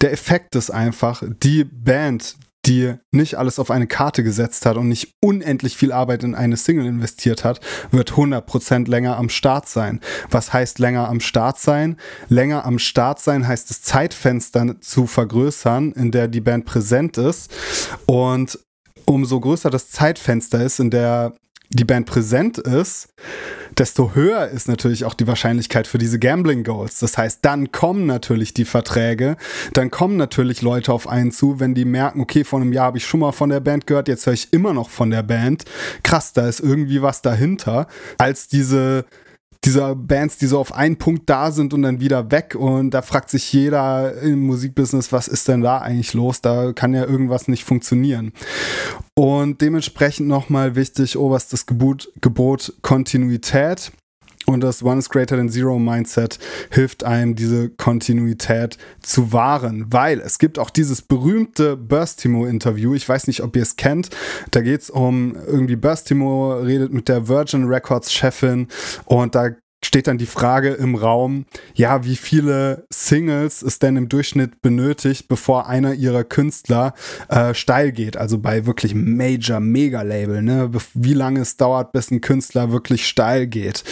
Der 0.00 0.12
Effekt 0.12 0.54
ist 0.56 0.70
einfach, 0.70 1.22
die 1.42 1.64
Band, 1.64 2.36
die 2.66 2.94
nicht 3.10 3.36
alles 3.36 3.58
auf 3.58 3.70
eine 3.70 3.86
Karte 3.86 4.22
gesetzt 4.22 4.66
hat 4.66 4.76
und 4.76 4.88
nicht 4.88 5.14
unendlich 5.20 5.76
viel 5.76 5.92
Arbeit 5.92 6.22
in 6.22 6.34
eine 6.34 6.56
Single 6.56 6.86
investiert 6.86 7.44
hat, 7.44 7.60
wird 7.90 8.12
100% 8.12 8.88
länger 8.88 9.16
am 9.16 9.28
Start 9.28 9.68
sein. 9.68 10.00
Was 10.30 10.52
heißt 10.52 10.78
länger 10.78 11.08
am 11.08 11.20
Start 11.20 11.58
sein? 11.58 11.96
Länger 12.28 12.64
am 12.64 12.78
Start 12.78 13.20
sein 13.20 13.46
heißt 13.46 13.70
das 13.70 13.82
Zeitfenster 13.82 14.80
zu 14.80 15.06
vergrößern, 15.06 15.92
in 15.92 16.10
der 16.10 16.28
die 16.28 16.40
Band 16.40 16.66
präsent 16.66 17.16
ist 17.16 17.50
und 18.06 18.58
umso 19.06 19.40
größer 19.40 19.70
das 19.70 19.90
Zeitfenster 19.90 20.62
ist, 20.62 20.80
in 20.80 20.90
der 20.90 21.32
die 21.70 21.84
Band 21.84 22.06
präsent 22.06 22.58
ist, 22.58 23.08
desto 23.78 24.14
höher 24.14 24.48
ist 24.48 24.68
natürlich 24.68 25.04
auch 25.04 25.14
die 25.14 25.26
Wahrscheinlichkeit 25.26 25.86
für 25.86 25.98
diese 25.98 26.18
Gambling 26.18 26.64
Goals. 26.64 26.98
Das 26.98 27.16
heißt, 27.16 27.40
dann 27.42 27.70
kommen 27.72 28.06
natürlich 28.06 28.54
die 28.54 28.64
Verträge, 28.64 29.36
dann 29.72 29.90
kommen 29.90 30.16
natürlich 30.16 30.62
Leute 30.62 30.92
auf 30.92 31.08
einen 31.08 31.30
zu, 31.30 31.60
wenn 31.60 31.74
die 31.74 31.84
merken, 31.84 32.20
okay, 32.20 32.44
vor 32.44 32.60
einem 32.60 32.72
Jahr 32.72 32.86
habe 32.86 32.98
ich 32.98 33.06
schon 33.06 33.20
mal 33.20 33.32
von 33.32 33.50
der 33.50 33.60
Band 33.60 33.86
gehört, 33.86 34.08
jetzt 34.08 34.26
höre 34.26 34.32
ich 34.32 34.52
immer 34.52 34.72
noch 34.72 34.90
von 34.90 35.10
der 35.10 35.22
Band. 35.22 35.64
Krass, 36.02 36.32
da 36.32 36.48
ist 36.48 36.60
irgendwie 36.60 37.02
was 37.02 37.22
dahinter, 37.22 37.86
als 38.18 38.48
diese 38.48 39.04
dieser 39.64 39.94
Bands, 39.94 40.38
die 40.38 40.46
so 40.46 40.58
auf 40.58 40.74
einen 40.74 40.96
Punkt 40.96 41.28
da 41.28 41.50
sind 41.50 41.74
und 41.74 41.82
dann 41.82 42.00
wieder 42.00 42.30
weg. 42.30 42.54
Und 42.54 42.90
da 42.90 43.02
fragt 43.02 43.30
sich 43.30 43.52
jeder 43.52 44.20
im 44.20 44.46
Musikbusiness, 44.46 45.12
was 45.12 45.28
ist 45.28 45.48
denn 45.48 45.62
da 45.62 45.78
eigentlich 45.78 46.14
los? 46.14 46.40
Da 46.40 46.72
kann 46.72 46.94
ja 46.94 47.04
irgendwas 47.04 47.48
nicht 47.48 47.64
funktionieren. 47.64 48.32
Und 49.14 49.60
dementsprechend 49.60 50.28
nochmal 50.28 50.76
wichtig, 50.76 51.16
oberstes 51.16 51.66
Gebot, 51.66 52.12
Gebot 52.20 52.74
Kontinuität. 52.82 53.92
Und 54.48 54.62
das 54.62 54.82
One 54.82 54.98
is 54.98 55.10
Greater 55.10 55.36
than 55.36 55.50
Zero 55.50 55.78
Mindset 55.78 56.38
hilft 56.70 57.04
einem, 57.04 57.34
diese 57.34 57.68
Kontinuität 57.68 58.78
zu 59.02 59.30
wahren, 59.30 59.84
weil 59.90 60.20
es 60.20 60.38
gibt 60.38 60.58
auch 60.58 60.70
dieses 60.70 61.02
berühmte 61.02 61.76
Burstimo-Interview. 61.76 62.94
Ich 62.94 63.06
weiß 63.06 63.26
nicht, 63.26 63.42
ob 63.42 63.54
ihr 63.56 63.62
es 63.62 63.76
kennt. 63.76 64.08
Da 64.50 64.62
geht 64.62 64.80
es 64.80 64.88
um 64.88 65.36
irgendwie 65.36 65.76
Burstimo 65.76 66.54
redet 66.60 66.94
mit 66.94 67.10
der 67.10 67.28
Virgin 67.28 67.66
Records 67.66 68.10
Chefin 68.10 68.68
und 69.04 69.34
da 69.34 69.50
steht 69.84 70.08
dann 70.08 70.18
die 70.18 70.26
Frage 70.26 70.70
im 70.70 70.94
Raum, 70.94 71.46
ja, 71.74 72.04
wie 72.04 72.16
viele 72.16 72.86
Singles 72.92 73.62
es 73.62 73.78
denn 73.78 73.96
im 73.96 74.08
Durchschnitt 74.08 74.60
benötigt, 74.60 75.28
bevor 75.28 75.68
einer 75.68 75.94
ihrer 75.94 76.24
Künstler 76.24 76.94
äh, 77.28 77.54
steil 77.54 77.92
geht. 77.92 78.16
Also 78.16 78.38
bei 78.38 78.66
wirklich 78.66 78.94
Major, 78.94 79.60
Mega-Label, 79.60 80.42
ne? 80.42 80.70
Wie 80.94 81.14
lange 81.14 81.40
es 81.40 81.56
dauert, 81.56 81.92
bis 81.92 82.10
ein 82.10 82.20
Künstler 82.20 82.72
wirklich 82.72 83.06
steil 83.06 83.46
geht. 83.46 83.84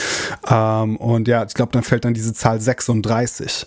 Ähm, 0.48 0.96
und 0.96 1.28
ja, 1.28 1.44
ich 1.44 1.54
glaube, 1.54 1.72
dann 1.72 1.84
fällt 1.84 2.04
dann 2.04 2.14
diese 2.14 2.34
Zahl 2.34 2.60
36. 2.60 3.66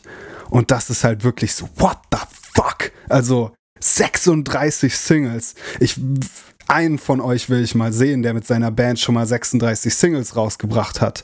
Und 0.50 0.72
das 0.72 0.90
ist 0.90 1.04
halt 1.04 1.24
wirklich 1.24 1.54
so, 1.54 1.70
what 1.78 1.98
the 2.12 2.20
fuck? 2.54 2.92
Also 3.08 3.52
36 3.80 4.96
Singles. 4.98 5.56
Ich 5.80 5.96
einen 6.70 7.00
von 7.00 7.20
euch 7.20 7.50
will 7.50 7.64
ich 7.64 7.74
mal 7.74 7.92
sehen, 7.92 8.22
der 8.22 8.34
mit 8.34 8.46
seiner 8.46 8.72
Band 8.72 9.00
schon 9.00 9.16
mal 9.16 9.26
36 9.26 9.94
Singles 9.94 10.36
rausgebracht 10.36 11.02
hat. 11.02 11.24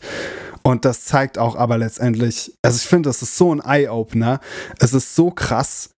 Und 0.66 0.84
das 0.84 1.06
zeigt 1.06 1.38
auch 1.38 1.56
aber 1.56 1.78
letztendlich, 1.78 2.52
also 2.64 2.78
ich 2.78 2.88
finde, 2.88 3.08
das 3.08 3.22
ist 3.22 3.38
so 3.38 3.54
ein 3.54 3.60
Eye-Opener. 3.60 4.40
Es 4.80 4.96
ist 4.96 5.16
so 5.16 5.30
krass, 5.30 5.92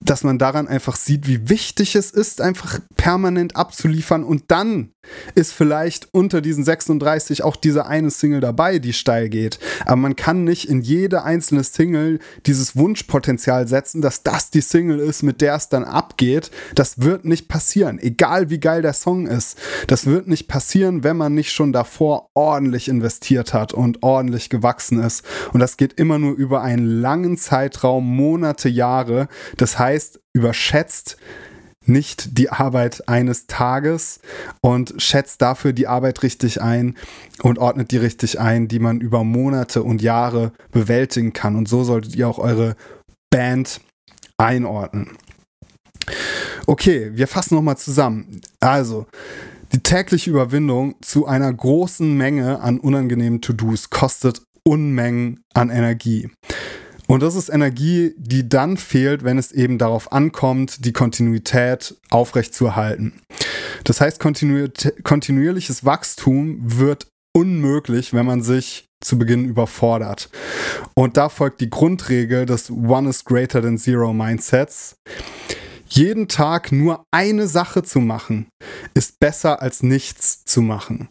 dass 0.00 0.24
man 0.24 0.38
daran 0.38 0.66
einfach 0.66 0.96
sieht, 0.96 1.26
wie 1.26 1.48
wichtig 1.48 1.94
es 1.94 2.10
ist, 2.10 2.40
einfach 2.40 2.80
permanent 2.96 3.56
abzuliefern 3.56 4.24
und 4.24 4.44
dann 4.48 4.90
ist 5.34 5.52
vielleicht 5.52 6.08
unter 6.12 6.40
diesen 6.40 6.64
36 6.64 7.42
auch 7.42 7.56
diese 7.56 7.86
eine 7.86 8.10
Single 8.10 8.40
dabei, 8.40 8.78
die 8.78 8.92
steil 8.92 9.28
geht. 9.28 9.58
Aber 9.86 9.96
man 9.96 10.16
kann 10.16 10.44
nicht 10.44 10.68
in 10.68 10.82
jede 10.82 11.24
einzelne 11.24 11.64
Single 11.64 12.18
dieses 12.46 12.76
Wunschpotenzial 12.76 13.66
setzen, 13.66 14.02
dass 14.02 14.22
das 14.22 14.50
die 14.50 14.60
Single 14.60 14.98
ist, 14.98 15.22
mit 15.22 15.40
der 15.40 15.54
es 15.54 15.68
dann 15.68 15.84
abgeht. 15.84 16.50
Das 16.74 17.00
wird 17.00 17.24
nicht 17.24 17.48
passieren, 17.48 17.98
egal 17.98 18.50
wie 18.50 18.60
geil 18.60 18.82
der 18.82 18.92
Song 18.92 19.26
ist. 19.26 19.58
Das 19.86 20.06
wird 20.06 20.28
nicht 20.28 20.48
passieren, 20.48 21.02
wenn 21.02 21.16
man 21.16 21.34
nicht 21.34 21.52
schon 21.52 21.72
davor 21.72 22.30
ordentlich 22.34 22.88
investiert 22.88 23.54
hat 23.54 23.72
und 23.72 24.02
ordentlich 24.02 24.50
gewachsen 24.50 25.02
ist. 25.02 25.24
Und 25.52 25.60
das 25.60 25.76
geht 25.76 25.94
immer 25.94 26.18
nur 26.18 26.34
über 26.34 26.62
einen 26.62 27.00
langen 27.00 27.36
Zeitraum, 27.36 28.04
Monate, 28.04 28.68
Jahre. 28.68 29.28
Das 29.56 29.78
heißt, 29.78 29.89
überschätzt 30.32 31.16
nicht 31.86 32.38
die 32.38 32.50
Arbeit 32.50 33.08
eines 33.08 33.46
Tages 33.46 34.20
und 34.60 34.94
schätzt 34.98 35.42
dafür 35.42 35.72
die 35.72 35.86
Arbeit 35.86 36.22
richtig 36.22 36.60
ein 36.60 36.96
und 37.42 37.58
ordnet 37.58 37.90
die 37.90 37.96
richtig 37.96 38.38
ein, 38.38 38.68
die 38.68 38.78
man 38.78 39.00
über 39.00 39.24
Monate 39.24 39.82
und 39.82 40.02
Jahre 40.02 40.52
bewältigen 40.70 41.32
kann. 41.32 41.56
Und 41.56 41.68
so 41.68 41.82
solltet 41.82 42.14
ihr 42.14 42.28
auch 42.28 42.38
eure 42.38 42.76
Band 43.30 43.80
einordnen. 44.38 45.16
Okay, 46.66 47.10
wir 47.14 47.28
fassen 47.28 47.54
nochmal 47.54 47.76
zusammen. 47.76 48.40
Also, 48.60 49.06
die 49.72 49.82
tägliche 49.82 50.30
Überwindung 50.30 50.96
zu 51.00 51.26
einer 51.26 51.52
großen 51.52 52.16
Menge 52.16 52.60
an 52.60 52.80
unangenehmen 52.80 53.40
To-Dos 53.40 53.90
kostet 53.90 54.42
Unmengen 54.64 55.40
an 55.54 55.70
Energie. 55.70 56.28
Und 57.10 57.24
das 57.24 57.34
ist 57.34 57.48
Energie, 57.48 58.14
die 58.18 58.48
dann 58.48 58.76
fehlt, 58.76 59.24
wenn 59.24 59.36
es 59.36 59.50
eben 59.50 59.78
darauf 59.78 60.12
ankommt, 60.12 60.84
die 60.84 60.92
Kontinuität 60.92 61.96
aufrechtzuerhalten. 62.08 63.20
Das 63.82 64.00
heißt, 64.00 64.20
kontinuier 64.20 64.70
kontinuierliches 65.02 65.84
Wachstum 65.84 66.60
wird 66.62 67.08
unmöglich, 67.36 68.14
wenn 68.14 68.26
man 68.26 68.42
sich 68.42 68.86
zu 69.02 69.18
Beginn 69.18 69.44
überfordert. 69.44 70.30
Und 70.94 71.16
da 71.16 71.28
folgt 71.28 71.60
die 71.60 71.68
Grundregel 71.68 72.46
des 72.46 72.70
One 72.70 73.10
is 73.10 73.24
greater 73.24 73.60
than 73.60 73.76
Zero 73.76 74.12
Mindsets. 74.12 74.94
Jeden 75.88 76.28
Tag 76.28 76.70
nur 76.70 77.02
eine 77.10 77.48
Sache 77.48 77.82
zu 77.82 77.98
machen, 77.98 78.46
ist 78.94 79.18
besser 79.18 79.60
als 79.60 79.82
nichts 79.82 80.44
zu 80.44 80.62
machen. 80.62 81.08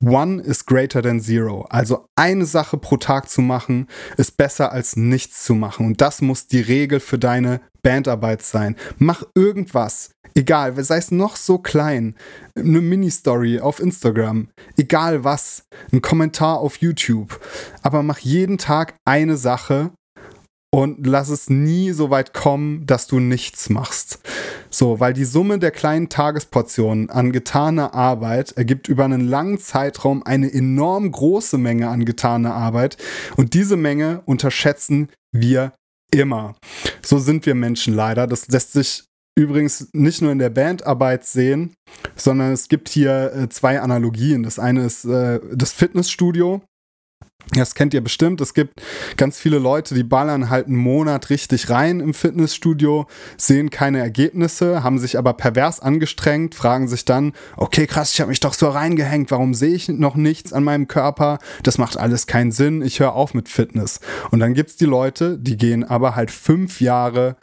One 0.00 0.40
is 0.40 0.66
greater 0.66 1.02
than 1.02 1.20
zero. 1.20 1.66
Also 1.70 2.06
eine 2.16 2.46
Sache 2.46 2.76
pro 2.76 2.96
Tag 2.96 3.28
zu 3.28 3.40
machen, 3.40 3.86
ist 4.16 4.36
besser 4.36 4.72
als 4.72 4.96
nichts 4.96 5.44
zu 5.44 5.54
machen. 5.54 5.86
Und 5.86 6.00
das 6.00 6.20
muss 6.20 6.46
die 6.46 6.60
Regel 6.60 7.00
für 7.00 7.18
deine 7.18 7.60
Bandarbeit 7.82 8.42
sein. 8.42 8.76
Mach 8.98 9.22
irgendwas. 9.34 10.10
Egal, 10.34 10.74
sei 10.84 10.98
es 10.98 11.10
noch 11.10 11.36
so 11.36 11.58
klein. 11.58 12.14
Eine 12.54 12.82
Mini-Story 12.82 13.60
auf 13.60 13.80
Instagram. 13.80 14.48
Egal 14.76 15.24
was. 15.24 15.64
Ein 15.92 16.02
Kommentar 16.02 16.58
auf 16.58 16.76
YouTube. 16.76 17.40
Aber 17.82 18.02
mach 18.02 18.18
jeden 18.18 18.58
Tag 18.58 18.96
eine 19.06 19.36
Sache 19.36 19.92
und 20.70 21.06
lass 21.06 21.30
es 21.30 21.48
nie 21.48 21.92
so 21.92 22.10
weit 22.10 22.34
kommen, 22.34 22.84
dass 22.84 23.06
du 23.06 23.18
nichts 23.18 23.70
machst. 23.70 24.18
So, 24.76 25.00
weil 25.00 25.14
die 25.14 25.24
Summe 25.24 25.58
der 25.58 25.70
kleinen 25.70 26.10
Tagesportionen 26.10 27.08
an 27.08 27.32
getaner 27.32 27.94
Arbeit 27.94 28.52
ergibt 28.58 28.88
über 28.88 29.06
einen 29.06 29.26
langen 29.26 29.58
Zeitraum 29.58 30.22
eine 30.22 30.52
enorm 30.52 31.10
große 31.10 31.56
Menge 31.56 31.88
an 31.88 32.04
getaner 32.04 32.52
Arbeit 32.52 32.98
und 33.38 33.54
diese 33.54 33.78
Menge 33.78 34.20
unterschätzen 34.26 35.08
wir 35.32 35.72
immer. 36.12 36.56
So 37.02 37.16
sind 37.18 37.46
wir 37.46 37.54
Menschen 37.54 37.94
leider. 37.94 38.26
Das 38.26 38.48
lässt 38.48 38.74
sich 38.74 39.04
übrigens 39.34 39.88
nicht 39.94 40.20
nur 40.20 40.30
in 40.30 40.38
der 40.38 40.50
Bandarbeit 40.50 41.24
sehen, 41.24 41.72
sondern 42.14 42.52
es 42.52 42.68
gibt 42.68 42.90
hier 42.90 43.32
äh, 43.34 43.48
zwei 43.48 43.80
Analogien. 43.80 44.42
Das 44.42 44.58
eine 44.58 44.84
ist 44.84 45.06
äh, 45.06 45.40
das 45.54 45.72
Fitnessstudio 45.72 46.60
das 47.52 47.74
kennt 47.74 47.94
ihr 47.94 48.00
bestimmt. 48.02 48.40
Es 48.40 48.54
gibt 48.54 48.82
ganz 49.16 49.38
viele 49.38 49.58
Leute, 49.58 49.94
die 49.94 50.02
ballern 50.02 50.50
halt 50.50 50.66
einen 50.66 50.76
Monat 50.76 51.30
richtig 51.30 51.70
rein 51.70 52.00
im 52.00 52.12
Fitnessstudio, 52.12 53.06
sehen 53.36 53.70
keine 53.70 54.00
Ergebnisse, 54.00 54.82
haben 54.82 54.98
sich 54.98 55.16
aber 55.16 55.34
pervers 55.34 55.78
angestrengt, 55.78 56.56
fragen 56.56 56.88
sich 56.88 57.04
dann, 57.04 57.34
okay, 57.56 57.86
krass, 57.86 58.12
ich 58.12 58.20
habe 58.20 58.30
mich 58.30 58.40
doch 58.40 58.52
so 58.52 58.68
reingehängt, 58.68 59.30
warum 59.30 59.54
sehe 59.54 59.74
ich 59.74 59.88
noch 59.88 60.16
nichts 60.16 60.52
an 60.52 60.64
meinem 60.64 60.88
Körper? 60.88 61.38
Das 61.62 61.78
macht 61.78 61.96
alles 61.96 62.26
keinen 62.26 62.50
Sinn, 62.50 62.82
ich 62.82 62.98
höre 62.98 63.14
auf 63.14 63.32
mit 63.32 63.48
Fitness. 63.48 64.00
Und 64.32 64.40
dann 64.40 64.54
gibt 64.54 64.70
es 64.70 64.76
die 64.76 64.84
Leute, 64.84 65.38
die 65.38 65.56
gehen 65.56 65.84
aber 65.84 66.16
halt 66.16 66.32
fünf 66.32 66.80
Jahre 66.80 67.36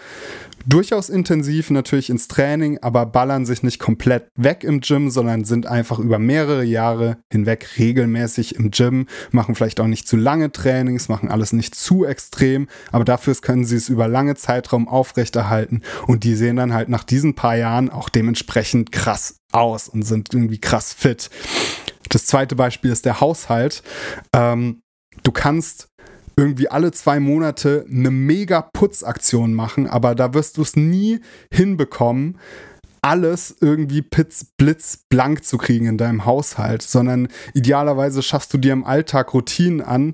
durchaus 0.66 1.10
intensiv 1.10 1.70
natürlich 1.70 2.10
ins 2.10 2.28
Training, 2.28 2.80
aber 2.82 3.06
ballern 3.06 3.46
sich 3.46 3.64
nicht 3.64 3.80
komplett 3.80 4.30
weg 4.36 4.64
im 4.64 4.82
Gym, 4.82 5.10
sondern 5.10 5.46
sind 5.46 5.66
einfach 5.66 6.00
über 6.00 6.20
mehrere 6.20 6.64
Jahre 6.64 7.18
hinweg 7.32 7.68
regelmäßig 7.78 8.56
im 8.56 8.72
Gym, 8.72 9.08
machen 9.32 9.56
vielleicht 9.56 9.80
auch 9.80 9.88
nicht 9.88 10.08
zu 10.08 10.16
lange 10.16 10.52
Trainings, 10.52 11.10
machen 11.10 11.30
alles 11.30 11.54
nicht 11.54 11.76
zu 11.76 12.06
extrem, 12.06 12.68
aber 12.92 13.06
dafür 13.06 13.34
können 13.36 13.66
sie 13.66 13.78
es 13.78 13.90
über 13.90 14.08
lange 14.08 14.36
Zeitraum 14.36 14.88
aufrechterhalten 14.88 15.82
und 16.08 16.24
die 16.24 16.36
sehen 16.36 16.56
dann 16.56 16.74
halt 16.74 16.90
nach 16.90 17.04
diesen 17.04 17.36
paar 17.36 17.56
Jahren 17.56 17.90
auch 17.90 18.10
dementsprechend 18.10 18.92
krass 18.92 19.40
aus 19.52 19.90
und 19.90 20.04
sind 20.04 20.34
irgendwie 20.34 20.60
krass 20.60 20.94
fit. 20.94 21.30
Das 22.10 22.26
zweite 22.26 22.56
Beispiel 22.56 22.92
ist 22.92 23.06
der 23.06 23.22
Haushalt. 23.22 23.82
Ähm, 24.34 24.82
du 25.24 25.32
kannst 25.32 25.90
irgendwie 26.36 26.70
alle 26.70 26.92
zwei 26.92 27.20
Monate 27.20 27.86
eine 27.90 28.12
mega 28.12 28.62
Putzaktion 28.62 29.54
machen, 29.54 29.88
aber 29.88 30.16
da 30.16 30.34
wirst 30.34 30.58
du 30.58 30.62
es 30.62 30.76
nie 30.76 31.20
hinbekommen, 31.52 32.38
alles 33.04 33.54
irgendwie 33.60 34.02
pitz, 34.02 34.46
blitz, 34.46 34.98
blank 35.10 35.44
zu 35.44 35.58
kriegen 35.58 35.88
in 35.88 35.98
deinem 35.98 36.26
Haushalt, 36.26 36.82
sondern 36.82 37.28
idealerweise 37.54 38.24
schaffst 38.24 38.54
du 38.54 38.58
dir 38.58 38.72
im 38.72 38.86
Alltag 38.86 39.34
Routinen 39.34 39.82
an, 39.82 40.14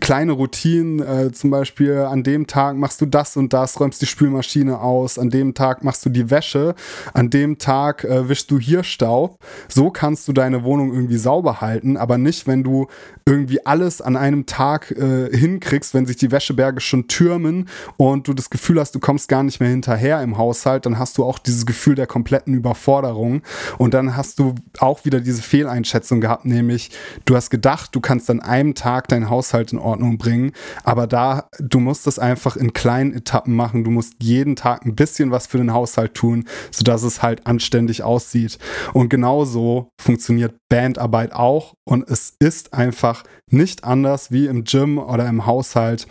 kleine 0.00 0.32
Routinen, 0.32 1.00
äh, 1.00 1.32
zum 1.32 1.50
Beispiel 1.50 1.98
an 1.98 2.22
dem 2.22 2.46
Tag 2.46 2.76
machst 2.76 3.02
du 3.02 3.06
das 3.06 3.36
und 3.36 3.52
das, 3.52 3.78
räumst 3.78 4.00
die 4.00 4.06
Spülmaschine 4.06 4.80
aus, 4.80 5.18
an 5.18 5.28
dem 5.28 5.52
Tag 5.52 5.84
machst 5.84 6.06
du 6.06 6.08
die 6.08 6.30
Wäsche, 6.30 6.74
an 7.12 7.28
dem 7.28 7.58
Tag 7.58 8.04
äh, 8.04 8.30
wischst 8.30 8.50
du 8.50 8.58
hier 8.58 8.84
Staub. 8.84 9.38
So 9.68 9.90
kannst 9.90 10.26
du 10.26 10.32
deine 10.32 10.64
Wohnung 10.64 10.94
irgendwie 10.94 11.18
sauber 11.18 11.60
halten, 11.60 11.98
aber 11.98 12.16
nicht, 12.16 12.46
wenn 12.46 12.64
du 12.64 12.86
irgendwie 13.26 13.66
alles 13.66 14.00
an 14.00 14.16
einem 14.16 14.46
Tag 14.46 14.92
äh, 14.92 15.28
hinkriegst, 15.36 15.92
wenn 15.92 16.06
sich 16.06 16.16
die 16.16 16.32
Wäscheberge 16.32 16.80
schon 16.80 17.06
türmen 17.06 17.68
und 17.98 18.28
du 18.28 18.32
das 18.32 18.48
Gefühl 18.48 18.80
hast, 18.80 18.94
du 18.94 18.98
kommst 18.98 19.28
gar 19.28 19.42
nicht 19.42 19.60
mehr 19.60 19.68
hinterher 19.68 20.22
im 20.22 20.38
Haushalt, 20.38 20.86
dann 20.86 20.98
hast 20.98 21.18
du 21.18 21.24
auch 21.24 21.38
dieses 21.38 21.66
Gefühl 21.66 21.96
der 21.96 22.06
Komplexität 22.06 22.29
kompletten 22.30 22.54
Überforderung. 22.54 23.42
Und 23.76 23.92
dann 23.92 24.16
hast 24.16 24.38
du 24.38 24.54
auch 24.78 25.04
wieder 25.04 25.20
diese 25.20 25.42
Fehleinschätzung 25.42 26.20
gehabt, 26.20 26.44
nämlich 26.44 26.90
du 27.24 27.34
hast 27.34 27.50
gedacht, 27.50 27.90
du 27.92 28.00
kannst 28.00 28.30
an 28.30 28.38
einem 28.38 28.74
Tag 28.74 29.08
deinen 29.08 29.28
Haushalt 29.28 29.72
in 29.72 29.80
Ordnung 29.80 30.16
bringen, 30.16 30.52
aber 30.84 31.08
da, 31.08 31.48
du 31.58 31.80
musst 31.80 32.06
es 32.06 32.20
einfach 32.20 32.56
in 32.56 32.72
kleinen 32.72 33.14
Etappen 33.14 33.56
machen. 33.56 33.82
Du 33.82 33.90
musst 33.90 34.14
jeden 34.20 34.54
Tag 34.54 34.86
ein 34.86 34.94
bisschen 34.94 35.32
was 35.32 35.48
für 35.48 35.58
den 35.58 35.72
Haushalt 35.72 36.14
tun, 36.14 36.44
sodass 36.70 37.02
es 37.02 37.20
halt 37.20 37.46
anständig 37.46 38.04
aussieht. 38.04 38.58
Und 38.92 39.08
genauso 39.08 39.88
funktioniert 40.00 40.54
Bandarbeit 40.68 41.32
auch 41.32 41.74
und 41.84 42.08
es 42.08 42.34
ist 42.38 42.72
einfach 42.74 43.24
nicht 43.50 43.82
anders 43.82 44.30
wie 44.30 44.46
im 44.46 44.62
Gym 44.62 44.98
oder 44.98 45.28
im 45.28 45.46
Haushalt. 45.46 46.06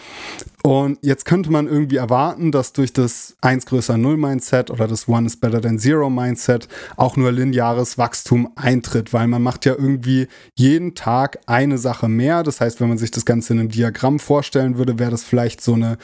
Und 0.70 1.00
jetzt 1.02 1.26
könnte 1.26 1.52
man 1.52 1.66
irgendwie 1.66 1.96
erwarten, 1.96 2.52
dass 2.52 2.74
durch 2.74 2.94
das 2.94 3.36
1 3.42 3.66
größer 3.66 3.98
0 3.98 4.18
Mindset 4.18 4.70
oder 4.70 4.88
das 4.88 5.08
One 5.08 5.26
is 5.26 5.36
better 5.36 5.60
than 5.60 5.80
Zero 5.80 6.12
Mindset 6.12 6.68
auch 6.96 7.18
nur 7.18 7.32
lineares 7.32 7.98
Wachstum 7.98 8.52
eintritt, 8.56 9.12
weil 9.12 9.26
man 9.26 9.42
macht 9.42 9.66
ja 9.66 9.74
irgendwie 9.76 10.28
jeden 10.54 10.94
Tag 10.94 11.40
eine 11.48 11.80
Sache 11.80 12.08
mehr. 12.08 12.44
Das 12.44 12.62
heißt, 12.62 12.82
wenn 12.82 12.88
man 12.88 13.00
sich 13.00 13.10
das 13.10 13.26
Ganze 13.26 13.54
in 13.54 13.62
einem 13.62 13.70
Diagramm 13.70 14.20
vorstellen 14.20 14.78
würde, 14.78 15.00
wäre 15.00 15.10
das 15.10 15.24
vielleicht 15.24 15.62
so 15.62 15.74
eine 15.74 15.98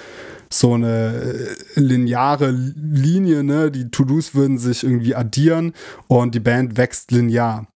so 0.51 0.73
eine 0.73 1.13
äh, 1.75 1.79
lineare 1.79 2.49
Linie, 2.49 3.43
ne? 3.43 3.69
Die 3.69 3.91
To-Dos 3.91 4.33
würden 4.33 4.57
sich 4.57 4.83
irgendwie 4.83 5.13
addieren 5.13 5.73
und 6.07 6.33
die 6.33 6.39
Band 6.39 6.75
wächst 6.75 7.11
linear. 7.11 7.67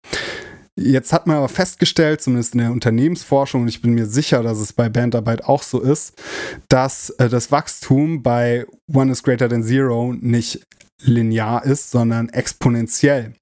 Jetzt 0.81 1.13
hat 1.13 1.27
man 1.27 1.39
aber 1.39 1.49
festgestellt, 1.49 2.21
zumindest 2.21 2.55
in 2.55 2.61
der 2.61 2.71
Unternehmensforschung, 2.71 3.63
und 3.63 3.69
ich 3.69 3.83
bin 3.83 3.95
mir 3.95 4.07
sicher, 4.07 4.45
dass 4.45 4.61
es 4.61 4.73
bei 4.73 4.89
Bandarbeit 4.89 5.45
auch 5.45 5.65
so 5.65 5.81
ist, 5.81 6.23
dass 6.69 7.11
äh, 7.11 7.29
das 7.29 7.51
Wachstum 7.51 8.23
bei 8.23 8.65
One 8.93 9.11
is 9.11 9.25
Greater 9.25 9.49
than 9.49 9.65
Zero 9.65 10.15
nicht 10.21 10.61
linear 11.03 11.65
ist, 11.65 11.91
sondern 11.91 12.29
exponentiell. 12.29 13.33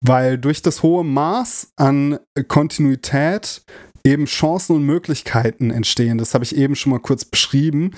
Weil 0.00 0.38
durch 0.38 0.62
das 0.62 0.84
hohe 0.84 1.04
Maß 1.04 1.72
an 1.76 2.20
Kontinuität 2.46 3.62
eben 4.04 4.26
Chancen 4.26 4.76
und 4.76 4.86
Möglichkeiten 4.86 5.70
entstehen. 5.70 6.18
Das 6.18 6.34
habe 6.34 6.44
ich 6.44 6.56
eben 6.56 6.74
schon 6.74 6.90
mal 6.90 7.00
kurz 7.00 7.24
beschrieben. 7.24 7.92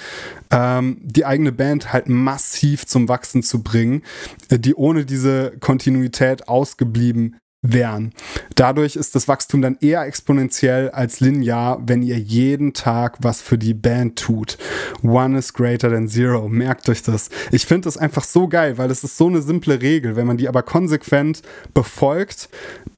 Ähm, 0.51 0.99
die 1.03 1.25
eigene 1.25 1.53
Band 1.53 1.93
halt 1.93 2.09
massiv 2.09 2.87
zum 2.87 3.09
Wachsen 3.09 3.43
zu 3.43 3.63
bringen, 3.63 4.03
äh, 4.49 4.59
die 4.59 4.75
ohne 4.75 5.05
diese 5.05 5.53
Kontinuität 5.61 6.49
ausgeblieben 6.49 7.37
wären. 7.63 8.13
Dadurch 8.57 8.97
ist 8.97 9.15
das 9.15 9.29
Wachstum 9.29 9.63
dann 9.63 9.79
eher 9.81 10.03
exponentiell 10.03 10.91
als 10.91 11.21
linear, 11.21 11.81
wenn 11.87 12.03
ihr 12.03 12.19
jeden 12.19 12.75
Tag 12.75 13.19
was 13.21 13.41
für 13.41 13.57
die 13.57 13.75
Band 13.75 14.19
tut. 14.19 14.59
One 15.03 15.39
is 15.39 15.55
greater 15.55 15.91
than 15.91 16.09
zero. 16.09 16.49
Merkt 16.49 16.89
euch 16.89 17.03
das. 17.03 17.31
Ich 17.53 17.67
finde 17.67 17.87
das 17.87 17.97
einfach 17.97 18.25
so 18.25 18.49
geil, 18.49 18.79
weil 18.79 18.91
es 18.91 19.05
ist 19.05 19.17
so 19.17 19.29
eine 19.29 19.41
simple 19.41 19.81
Regel. 19.81 20.17
Wenn 20.17 20.27
man 20.27 20.37
die 20.37 20.49
aber 20.49 20.63
konsequent 20.63 21.43
befolgt, 21.73 22.49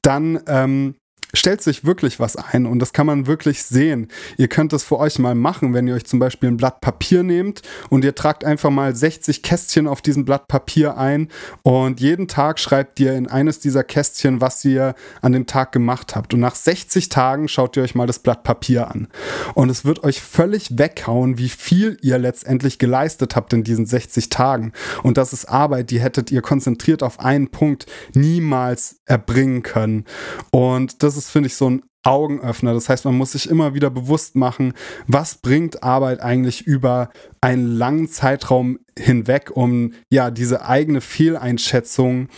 dann 0.01 0.41
ähm, 0.47 0.95
stellt 1.35 1.61
sich 1.61 1.85
wirklich 1.85 2.19
was 2.19 2.35
ein 2.35 2.65
und 2.65 2.79
das 2.79 2.93
kann 2.93 3.05
man 3.05 3.27
wirklich 3.27 3.63
sehen. 3.63 4.07
Ihr 4.37 4.47
könnt 4.47 4.73
das 4.73 4.83
für 4.83 4.99
euch 4.99 5.19
mal 5.19 5.35
machen, 5.35 5.73
wenn 5.73 5.87
ihr 5.87 5.95
euch 5.95 6.05
zum 6.05 6.19
Beispiel 6.19 6.49
ein 6.49 6.57
Blatt 6.57 6.81
Papier 6.81 7.23
nehmt 7.23 7.61
und 7.89 8.03
ihr 8.03 8.15
tragt 8.15 8.43
einfach 8.43 8.69
mal 8.69 8.95
60 8.95 9.43
Kästchen 9.43 9.87
auf 9.87 10.01
diesem 10.01 10.25
Blatt 10.25 10.47
Papier 10.47 10.97
ein 10.97 11.29
und 11.63 11.99
jeden 11.99 12.27
Tag 12.27 12.59
schreibt 12.59 12.99
ihr 12.99 13.13
in 13.13 13.27
eines 13.27 13.59
dieser 13.59 13.83
Kästchen, 13.83 14.41
was 14.41 14.63
ihr 14.65 14.95
an 15.21 15.33
dem 15.33 15.45
Tag 15.45 15.71
gemacht 15.71 16.15
habt. 16.15 16.33
Und 16.33 16.39
nach 16.39 16.55
60 16.55 17.09
Tagen 17.09 17.47
schaut 17.47 17.77
ihr 17.77 17.83
euch 17.83 17.95
mal 17.95 18.07
das 18.07 18.19
Blatt 18.19 18.43
Papier 18.43 18.89
an. 18.89 19.07
Und 19.53 19.69
es 19.69 19.85
wird 19.85 20.03
euch 20.03 20.21
völlig 20.21 20.77
weghauen, 20.77 21.37
wie 21.37 21.49
viel 21.49 21.97
ihr 22.01 22.17
letztendlich 22.17 22.79
geleistet 22.79 23.35
habt 23.35 23.53
in 23.53 23.63
diesen 23.63 23.85
60 23.85 24.29
Tagen. 24.29 24.73
Und 25.03 25.17
das 25.17 25.33
ist 25.33 25.45
Arbeit, 25.45 25.89
die 25.91 25.99
hättet 25.99 26.31
ihr 26.31 26.41
konzentriert 26.41 27.03
auf 27.03 27.19
einen 27.19 27.49
Punkt 27.49 27.85
niemals 28.13 28.97
erbringen 29.05 29.63
können. 29.63 30.05
Und 30.51 31.03
das 31.03 31.17
ist 31.17 31.24
ist, 31.25 31.31
finde 31.31 31.47
ich, 31.47 31.55
so 31.55 31.69
ein 31.69 31.83
Augenöffner. 32.03 32.73
Das 32.73 32.87
heißt, 32.87 33.05
man 33.05 33.17
muss 33.17 33.31
sich 33.31 33.49
immer 33.49 33.73
wieder 33.73 33.89
bewusst 33.89 34.35
machen, 34.35 34.73
was 35.07 35.35
bringt 35.35 35.83
Arbeit 35.83 36.21
eigentlich 36.21 36.61
über 36.65 37.09
einen 37.41 37.75
langen 37.75 38.07
Zeitraum 38.07 38.79
hinweg, 38.97 39.51
um 39.53 39.93
ja 40.09 40.29
diese 40.29 40.65
eigene 40.65 41.01
Fehleinschätzung 41.01 42.29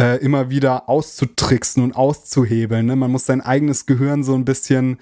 äh, 0.00 0.18
immer 0.22 0.50
wieder 0.50 0.88
auszutricksen 0.88 1.82
und 1.82 1.96
auszuhebeln. 1.96 2.86
Ne? 2.86 2.94
Man 2.94 3.10
muss 3.10 3.26
sein 3.26 3.40
eigenes 3.40 3.86
Gehirn 3.86 4.22
so 4.22 4.34
ein 4.34 4.44
bisschen 4.44 4.98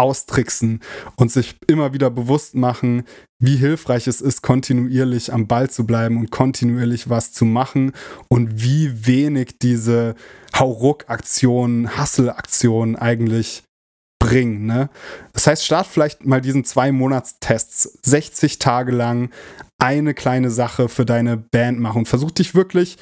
austricksen 0.00 0.80
und 1.16 1.30
sich 1.30 1.56
immer 1.66 1.92
wieder 1.92 2.10
bewusst 2.10 2.54
machen, 2.54 3.04
wie 3.38 3.56
hilfreich 3.56 4.06
es 4.06 4.22
ist, 4.22 4.40
kontinuierlich 4.40 5.32
am 5.32 5.46
Ball 5.46 5.68
zu 5.68 5.86
bleiben 5.86 6.16
und 6.16 6.30
kontinuierlich 6.30 7.10
was 7.10 7.32
zu 7.32 7.44
machen 7.44 7.92
und 8.28 8.62
wie 8.62 9.06
wenig 9.06 9.58
diese 9.60 10.14
Hauruck-Aktionen, 10.56 12.00
Hustle-Aktionen 12.00 12.96
eigentlich 12.96 13.62
bringen. 14.18 14.64
Ne? 14.64 14.88
Das 15.34 15.46
heißt, 15.46 15.64
start 15.66 15.86
vielleicht 15.86 16.24
mal 16.24 16.40
diesen 16.40 16.64
zwei 16.64 16.92
Monatstests 16.92 17.98
60 18.02 18.58
Tage 18.58 18.92
lang 18.92 19.30
eine 19.78 20.14
kleine 20.14 20.50
Sache 20.50 20.88
für 20.88 21.04
deine 21.04 21.36
Band 21.36 21.78
machen. 21.78 22.06
Versuch 22.06 22.30
dich 22.30 22.54
wirklich 22.54 22.96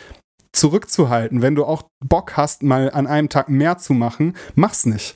zurückzuhalten. 0.52 1.42
Wenn 1.42 1.54
du 1.54 1.64
auch 1.64 1.84
Bock 2.04 2.36
hast, 2.36 2.64
mal 2.64 2.90
an 2.90 3.06
einem 3.06 3.28
Tag 3.28 3.48
mehr 3.48 3.78
zu 3.78 3.92
machen, 3.92 4.36
mach's 4.56 4.84
nicht 4.84 5.14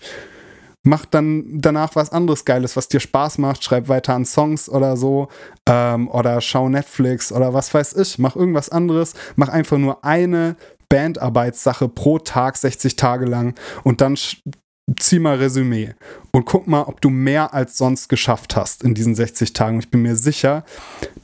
mach 0.82 1.06
dann 1.06 1.44
danach 1.60 1.94
was 1.94 2.10
anderes 2.10 2.44
Geiles, 2.44 2.76
was 2.76 2.88
dir 2.88 3.00
Spaß 3.00 3.38
macht, 3.38 3.62
schreib 3.62 3.88
weiter 3.88 4.14
an 4.14 4.24
Songs 4.24 4.68
oder 4.68 4.96
so 4.96 5.28
ähm, 5.66 6.08
oder 6.08 6.40
schau 6.40 6.68
Netflix 6.68 7.32
oder 7.32 7.54
was 7.54 7.72
weiß 7.72 7.94
ich, 7.94 8.18
mach 8.18 8.36
irgendwas 8.36 8.68
anderes, 8.68 9.14
mach 9.36 9.48
einfach 9.48 9.78
nur 9.78 10.04
eine 10.04 10.56
Bandarbeitssache 10.88 11.88
pro 11.88 12.18
Tag 12.18 12.56
60 12.56 12.96
Tage 12.96 13.24
lang. 13.24 13.54
Und 13.82 14.02
dann 14.02 14.14
zieh 14.98 15.18
mal 15.18 15.36
Resümee 15.36 15.94
und 16.32 16.44
guck 16.44 16.66
mal, 16.66 16.82
ob 16.82 17.00
du 17.00 17.08
mehr 17.08 17.54
als 17.54 17.78
sonst 17.78 18.08
geschafft 18.08 18.56
hast 18.56 18.82
in 18.82 18.94
diesen 18.94 19.14
60 19.14 19.52
Tagen. 19.52 19.78
Ich 19.78 19.90
bin 19.90 20.02
mir 20.02 20.16
sicher, 20.16 20.64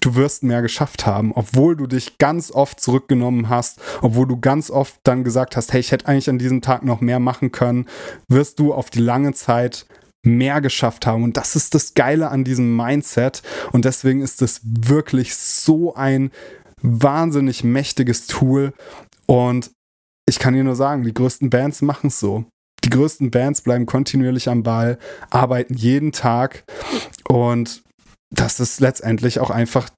du 0.00 0.14
wirst 0.14 0.42
mehr 0.42 0.62
geschafft 0.62 1.06
haben, 1.06 1.32
obwohl 1.34 1.76
du 1.76 1.86
dich 1.86 2.18
ganz 2.18 2.50
oft 2.52 2.80
zurückgenommen 2.80 3.48
hast, 3.48 3.80
obwohl 4.00 4.26
du 4.26 4.38
ganz 4.38 4.70
oft 4.70 5.00
dann 5.02 5.24
gesagt 5.24 5.56
hast, 5.56 5.72
hey, 5.72 5.80
ich 5.80 5.90
hätte 5.90 6.06
eigentlich 6.06 6.30
an 6.30 6.38
diesem 6.38 6.62
Tag 6.62 6.84
noch 6.84 7.00
mehr 7.00 7.18
machen 7.18 7.50
können, 7.50 7.86
wirst 8.28 8.60
du 8.60 8.72
auf 8.72 8.90
die 8.90 9.00
lange 9.00 9.32
Zeit 9.32 9.86
mehr 10.24 10.60
geschafft 10.60 11.06
haben. 11.06 11.24
Und 11.24 11.36
das 11.36 11.56
ist 11.56 11.74
das 11.74 11.94
Geile 11.94 12.30
an 12.30 12.44
diesem 12.44 12.76
Mindset. 12.76 13.42
Und 13.72 13.84
deswegen 13.84 14.20
ist 14.20 14.42
es 14.42 14.60
wirklich 14.62 15.34
so 15.34 15.94
ein 15.94 16.30
wahnsinnig 16.80 17.64
mächtiges 17.64 18.26
Tool. 18.26 18.72
Und 19.26 19.70
ich 20.28 20.38
kann 20.38 20.54
dir 20.54 20.64
nur 20.64 20.76
sagen, 20.76 21.04
die 21.04 21.14
größten 21.14 21.50
Bands 21.50 21.82
machen 21.82 22.08
es 22.08 22.20
so 22.20 22.44
die 22.84 22.90
größten 22.90 23.30
Bands 23.30 23.62
bleiben 23.62 23.86
kontinuierlich 23.86 24.48
am 24.48 24.62
Ball, 24.62 24.98
arbeiten 25.30 25.74
jeden 25.74 26.12
Tag 26.12 26.64
und 27.28 27.82
das 28.30 28.60
ist 28.60 28.80
letztendlich 28.80 29.40
auch 29.40 29.50
einfach 29.50 29.88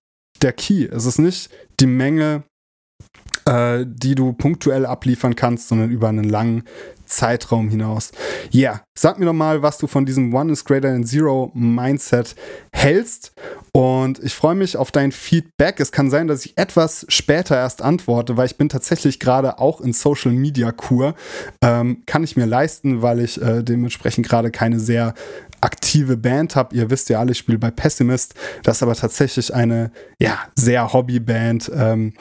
der 0.43 0.53
Key. 0.53 0.87
Es 0.87 1.05
ist 1.05 1.19
nicht 1.19 1.51
die 1.81 1.87
Menge, 1.87 2.45
äh, 3.51 3.85
die 3.85 4.15
du 4.15 4.33
punktuell 4.33 4.87
abliefern 4.87 5.35
kannst, 5.35 5.69
sondern 5.69 5.91
über 5.91 6.09
einen 6.09 6.29
langen 6.29 6.63
Zeitraum 7.05 7.69
hinaus. 7.69 8.13
Ja, 8.51 8.61
yeah. 8.71 8.83
sag 8.95 9.19
mir 9.19 9.27
doch 9.27 9.33
mal, 9.33 9.63
was 9.63 9.79
du 9.79 9.89
von 9.89 10.07
diesem 10.07 10.33
One 10.33 10.53
is 10.53 10.65
Greater 10.65 10.93
than 10.93 11.05
Zero 11.05 11.51
Mindset 11.55 12.37
hältst. 12.73 13.33
Und 13.73 14.21
ich 14.23 14.35
freue 14.35 14.55
mich 14.55 14.77
auf 14.77 14.93
dein 14.93 15.11
Feedback. 15.11 15.81
Es 15.81 15.91
kann 15.91 16.11
sein, 16.11 16.29
dass 16.29 16.47
ich 16.47 16.57
etwas 16.57 17.05
später 17.09 17.57
erst 17.57 17.83
antworte, 17.83 18.37
weil 18.37 18.47
ich 18.47 18.57
bin 18.57 18.69
tatsächlich 18.69 19.19
gerade 19.19 19.59
auch 19.59 19.81
in 19.81 19.93
Social 19.93 20.31
Media 20.31 20.71
Kur. 20.71 21.15
Ähm, 21.61 22.05
kann 22.07 22.23
ich 22.23 22.37
mir 22.37 22.47
leisten, 22.47 23.03
weil 23.03 23.19
ich 23.19 23.43
äh, 23.43 23.65
dementsprechend 23.65 24.29
gerade 24.29 24.53
keine 24.53 24.79
sehr 24.79 25.15
aktive 25.61 26.16
Band 26.16 26.57
habe. 26.57 26.75
Ihr 26.75 26.90
wisst 26.90 27.09
ja 27.09 27.20
alle, 27.20 27.33
ich 27.33 27.38
spiele 27.38 27.59
bei 27.59 27.70
Pessimist. 27.70 28.35
Das 28.62 28.79
ist 28.79 28.83
aber 28.83 28.94
tatsächlich 28.94 29.55
eine 29.55 29.90
ja, 30.18 30.38
sehr 30.55 30.92
Hobbyband. 30.92 31.70
Ähm, 31.75 32.12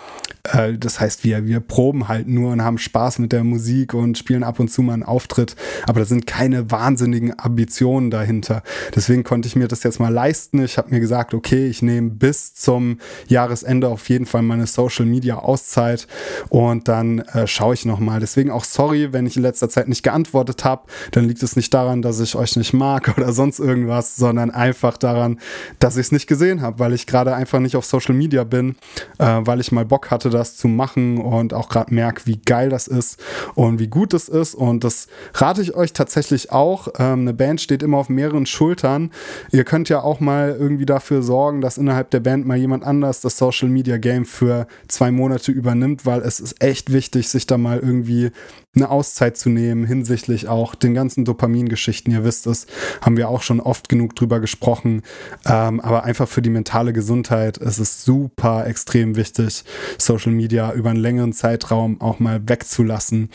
äh, 0.43 0.73
das 0.73 0.99
heißt, 0.99 1.23
wir, 1.23 1.45
wir 1.45 1.60
proben 1.60 2.08
halt 2.08 2.28
nur 2.28 2.52
und 2.52 2.63
haben 2.63 2.78
Spaß 2.78 3.19
mit 3.19 3.32
der 3.32 3.43
Musik 3.43 3.93
und 3.93 4.17
spielen 4.17 4.43
ab 4.43 4.60
und 4.60 4.69
zu 4.69 4.82
mal 4.82 4.93
einen 4.93 5.04
Auftritt. 5.04 5.56
Aber 5.88 5.99
da 5.99 6.06
sind 6.06 6.28
keine 6.28 6.71
wahnsinnigen 6.71 7.38
Ambitionen 7.38 8.12
dahinter. 8.12 8.63
Deswegen 8.95 9.23
konnte 9.23 9.47
ich 9.47 9.56
mir 9.56 9.67
das 9.67 9.84
jetzt 9.84 9.99
mal 9.99 10.13
leisten. 10.13 10.63
Ich 10.63 10.78
habe 10.78 10.89
mir 10.91 10.99
gesagt, 10.99 11.34
okay, 11.34 11.67
ich 11.67 11.82
nehme 11.82 12.10
bis 12.10 12.54
zum 12.56 12.99
Jahresende 13.28 13.88
auf 13.88 14.10
jeden 14.10 14.25
Fall 14.25 14.41
meine 14.41 14.67
Social 14.67 15.06
Media 15.06 15.38
Auszeit 15.39 16.08
und 16.49 16.88
dann 16.88 17.19
äh, 17.19 17.47
schaue 17.47 17.73
ich 17.73 17.86
nochmal. 17.86 18.19
Deswegen 18.19 18.52
auch 18.52 18.63
sorry, 18.63 19.13
wenn 19.13 19.25
ich 19.25 19.38
in 19.38 19.43
letzter 19.43 19.69
Zeit 19.69 19.88
nicht 19.88 20.04
geantwortet 20.04 20.63
habe. 20.63 20.84
Dann 21.12 21.25
liegt 21.25 21.43
es 21.43 21.56
nicht 21.56 21.73
daran, 21.73 22.02
dass 22.02 22.19
ich 22.19 22.36
euch 22.36 22.56
nicht 22.56 22.73
mag 22.73 23.13
oder 23.17 23.29
oder 23.30 23.36
sonst 23.36 23.60
irgendwas, 23.60 24.15
sondern 24.15 24.50
einfach 24.50 24.98
daran, 24.98 25.39
dass 25.78 25.98
ich 25.98 26.08
es 26.08 26.12
nicht 26.12 26.26
gesehen 26.28 26.62
habe, 26.62 26.80
weil 26.80 26.94
ich 26.94 27.06
gerade 27.06 27.36
einfach 27.36 27.60
nicht 27.60 27.76
auf 27.76 27.86
Social 27.86 28.15
Media 28.15 28.44
bin, 28.44 28.76
äh, 29.20 29.26
weil 29.42 29.60
ich 29.60 29.72
mal 29.72 29.86
Bock 29.86 30.10
hatte, 30.10 30.32
das 30.32 30.58
zu 30.58 30.68
machen 30.68 31.20
und 31.20 31.54
auch 31.54 31.70
gerade 31.70 31.94
merke, 31.94 32.26
wie 32.26 32.38
geil 32.38 32.70
das 32.70 32.88
ist 32.88 33.22
und 33.54 33.80
wie 33.80 33.88
gut 33.88 34.15
es 34.15 34.30
ist. 34.30 34.56
Und 34.56 34.84
das 34.84 35.08
rate 35.36 35.62
ich 35.62 35.76
euch 35.76 35.94
tatsächlich 35.94 36.52
auch. 36.52 36.88
Ähm, 36.98 37.22
eine 37.22 37.34
Band 37.34 37.62
steht 37.62 37.84
immer 37.84 37.98
auf 37.98 38.10
mehreren 38.10 38.48
Schultern. 38.48 39.12
Ihr 39.52 39.63
könnt 39.63 39.89
ja 39.89 40.02
auch 40.02 40.20
mal 40.20 40.56
irgendwie 40.60 40.88
dafür 40.88 41.22
sorgen, 41.22 41.62
dass 41.62 41.78
innerhalb 41.78 42.10
der 42.10 42.22
Band 42.22 42.48
mal 42.48 42.58
jemand 42.58 42.84
anders 42.84 43.22
das 43.22 43.38
Social 43.38 43.70
Media 43.70 43.98
Game 43.98 44.26
für 44.26 44.65
zwei 44.88 45.12
Monate 45.12 45.52
übernimmt, 45.52 46.06
weil 46.08 46.22
es 46.22 46.39
ist 46.39 46.63
echt 46.63 46.92
wichtig, 46.92 47.30
sich 47.30 47.46
da 47.46 47.60
mal 47.60 47.80
irgendwie 47.80 48.32
eine 48.75 48.89
Auszeit 48.89 49.38
zu 49.38 49.49
nehmen 49.49 49.86
hinsichtlich 49.86 50.47
auch 50.47 50.75
den 50.75 50.93
ganzen 50.93 51.25
Dopamingeschichten. 51.25 52.13
Ihr 52.13 52.23
wisst 52.23 52.45
es, 52.47 52.67
haben 53.01 53.17
wir 53.17 53.29
auch 53.29 53.41
schon 53.41 53.60
oft 53.60 53.89
genug 53.89 54.15
drüber 54.15 54.39
gesprochen. 54.39 55.01
Ähm, 55.45 55.79
aber 55.79 56.03
einfach 56.03 56.27
für 56.27 56.41
die 56.41 56.51
mentale 56.51 56.93
Gesundheit 56.93 57.58
ist 57.58 57.79
es 57.79 58.03
super 58.05 58.67
extrem 58.67 59.15
wichtig, 59.15 59.63
Social 59.97 60.32
Media 60.32 60.71
über 60.73 60.91
einen 60.91 60.99
längeren 60.99 61.34
Zeitraum 61.34 61.99
auch 61.99 62.19
mal 62.19 62.41
wegzulassen. 62.47 63.29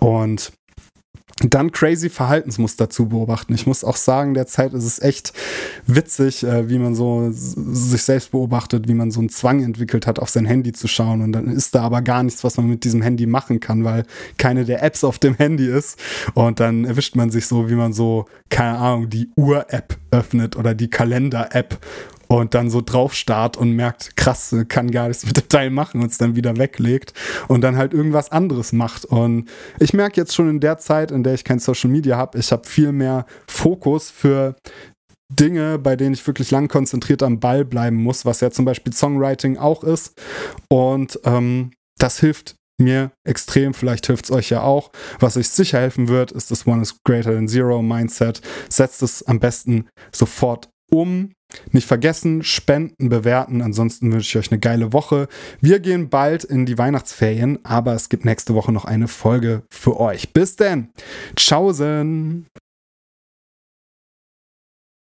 Und 0.00 0.52
dann 1.38 1.72
crazy 1.72 2.10
Verhaltensmuster 2.10 2.90
zu 2.90 3.08
beobachten. 3.08 3.54
Ich 3.54 3.66
muss 3.66 3.84
auch 3.84 3.96
sagen, 3.96 4.34
derzeit 4.34 4.74
ist 4.74 4.84
es 4.84 5.00
echt 5.00 5.32
witzig, 5.86 6.44
äh, 6.44 6.68
wie 6.68 6.78
man 6.78 6.94
so 6.94 7.28
sich 7.30 8.02
selbst 8.02 8.32
beobachtet, 8.32 8.88
wie 8.88 8.94
man 8.94 9.10
so 9.10 9.20
einen 9.20 9.30
Zwang 9.30 9.62
entwickelt 9.62 10.06
hat, 10.06 10.18
auf 10.18 10.28
sein 10.28 10.44
Handy 10.44 10.72
zu 10.72 10.88
schauen. 10.88 11.22
Und 11.22 11.32
dann 11.32 11.48
ist 11.48 11.74
da 11.74 11.82
aber 11.82 12.02
gar 12.02 12.22
nichts, 12.22 12.44
was 12.44 12.56
man 12.56 12.66
mit 12.66 12.84
diesem 12.84 13.02
Handy 13.02 13.26
machen 13.26 13.60
kann, 13.60 13.84
weil 13.84 14.04
keine 14.36 14.64
der 14.64 14.82
Apps 14.82 15.04
auf 15.04 15.18
dem 15.18 15.34
Handy 15.34 15.66
ist. 15.66 15.98
Und 16.34 16.60
dann 16.60 16.84
erwischt 16.84 17.16
man 17.16 17.30
sich 17.30 17.46
so, 17.46 17.70
wie 17.70 17.74
man 17.74 17.92
so, 17.92 18.26
keine 18.50 18.78
Ahnung, 18.78 19.08
die 19.08 19.30
Uhr-App 19.36 19.96
öffnet 20.10 20.56
oder 20.56 20.74
die 20.74 20.90
Kalender-App 20.90 21.78
und 22.30 22.54
dann 22.54 22.70
so 22.70 22.80
drauf 22.80 23.12
starrt 23.12 23.56
und 23.56 23.72
merkt, 23.72 24.16
krass, 24.16 24.54
kann 24.68 24.92
gar 24.92 25.08
nichts 25.08 25.26
mit 25.26 25.36
dem 25.36 25.48
Teil 25.48 25.70
machen 25.70 26.00
und 26.00 26.12
es 26.12 26.18
dann 26.18 26.36
wieder 26.36 26.56
weglegt 26.56 27.12
und 27.48 27.60
dann 27.62 27.76
halt 27.76 27.92
irgendwas 27.92 28.30
anderes 28.30 28.72
macht. 28.72 29.04
Und 29.04 29.50
ich 29.80 29.94
merke 29.94 30.20
jetzt 30.20 30.32
schon 30.32 30.48
in 30.48 30.60
der 30.60 30.78
Zeit, 30.78 31.10
in 31.10 31.24
der 31.24 31.34
ich 31.34 31.42
kein 31.42 31.58
Social 31.58 31.90
Media 31.90 32.16
habe, 32.16 32.38
ich 32.38 32.52
habe 32.52 32.68
viel 32.68 32.92
mehr 32.92 33.26
Fokus 33.48 34.10
für 34.10 34.54
Dinge, 35.28 35.80
bei 35.80 35.96
denen 35.96 36.14
ich 36.14 36.24
wirklich 36.24 36.52
lang 36.52 36.68
konzentriert 36.68 37.24
am 37.24 37.40
Ball 37.40 37.64
bleiben 37.64 37.96
muss, 37.96 38.24
was 38.24 38.40
ja 38.40 38.52
zum 38.52 38.64
Beispiel 38.64 38.92
Songwriting 38.92 39.56
auch 39.56 39.82
ist. 39.82 40.16
Und 40.68 41.18
ähm, 41.24 41.72
das 41.98 42.20
hilft 42.20 42.54
mir 42.78 43.10
extrem, 43.26 43.74
vielleicht 43.74 44.06
hilft 44.06 44.26
es 44.26 44.30
euch 44.30 44.50
ja 44.50 44.62
auch. 44.62 44.92
Was 45.18 45.36
euch 45.36 45.48
sicher 45.48 45.80
helfen 45.80 46.06
wird, 46.06 46.30
ist 46.30 46.52
das 46.52 46.64
One 46.64 46.82
is 46.82 46.96
Greater 47.04 47.34
than 47.34 47.48
Zero 47.48 47.82
Mindset. 47.82 48.40
Setzt 48.68 49.02
es 49.02 49.24
am 49.24 49.40
besten 49.40 49.88
sofort 50.12 50.68
um. 50.92 51.32
Nicht 51.72 51.86
vergessen, 51.86 52.42
spenden, 52.42 53.08
bewerten. 53.08 53.62
Ansonsten 53.62 54.12
wünsche 54.12 54.38
ich 54.38 54.44
euch 54.44 54.52
eine 54.52 54.60
geile 54.60 54.92
Woche. 54.92 55.28
Wir 55.60 55.80
gehen 55.80 56.08
bald 56.08 56.44
in 56.44 56.66
die 56.66 56.78
Weihnachtsferien, 56.78 57.58
aber 57.64 57.94
es 57.94 58.08
gibt 58.08 58.24
nächste 58.24 58.54
Woche 58.54 58.72
noch 58.72 58.84
eine 58.84 59.08
Folge 59.08 59.62
für 59.70 59.98
euch. 59.98 60.32
Bis 60.32 60.56
denn. 60.56 60.88
Tschaußen. 61.36 62.46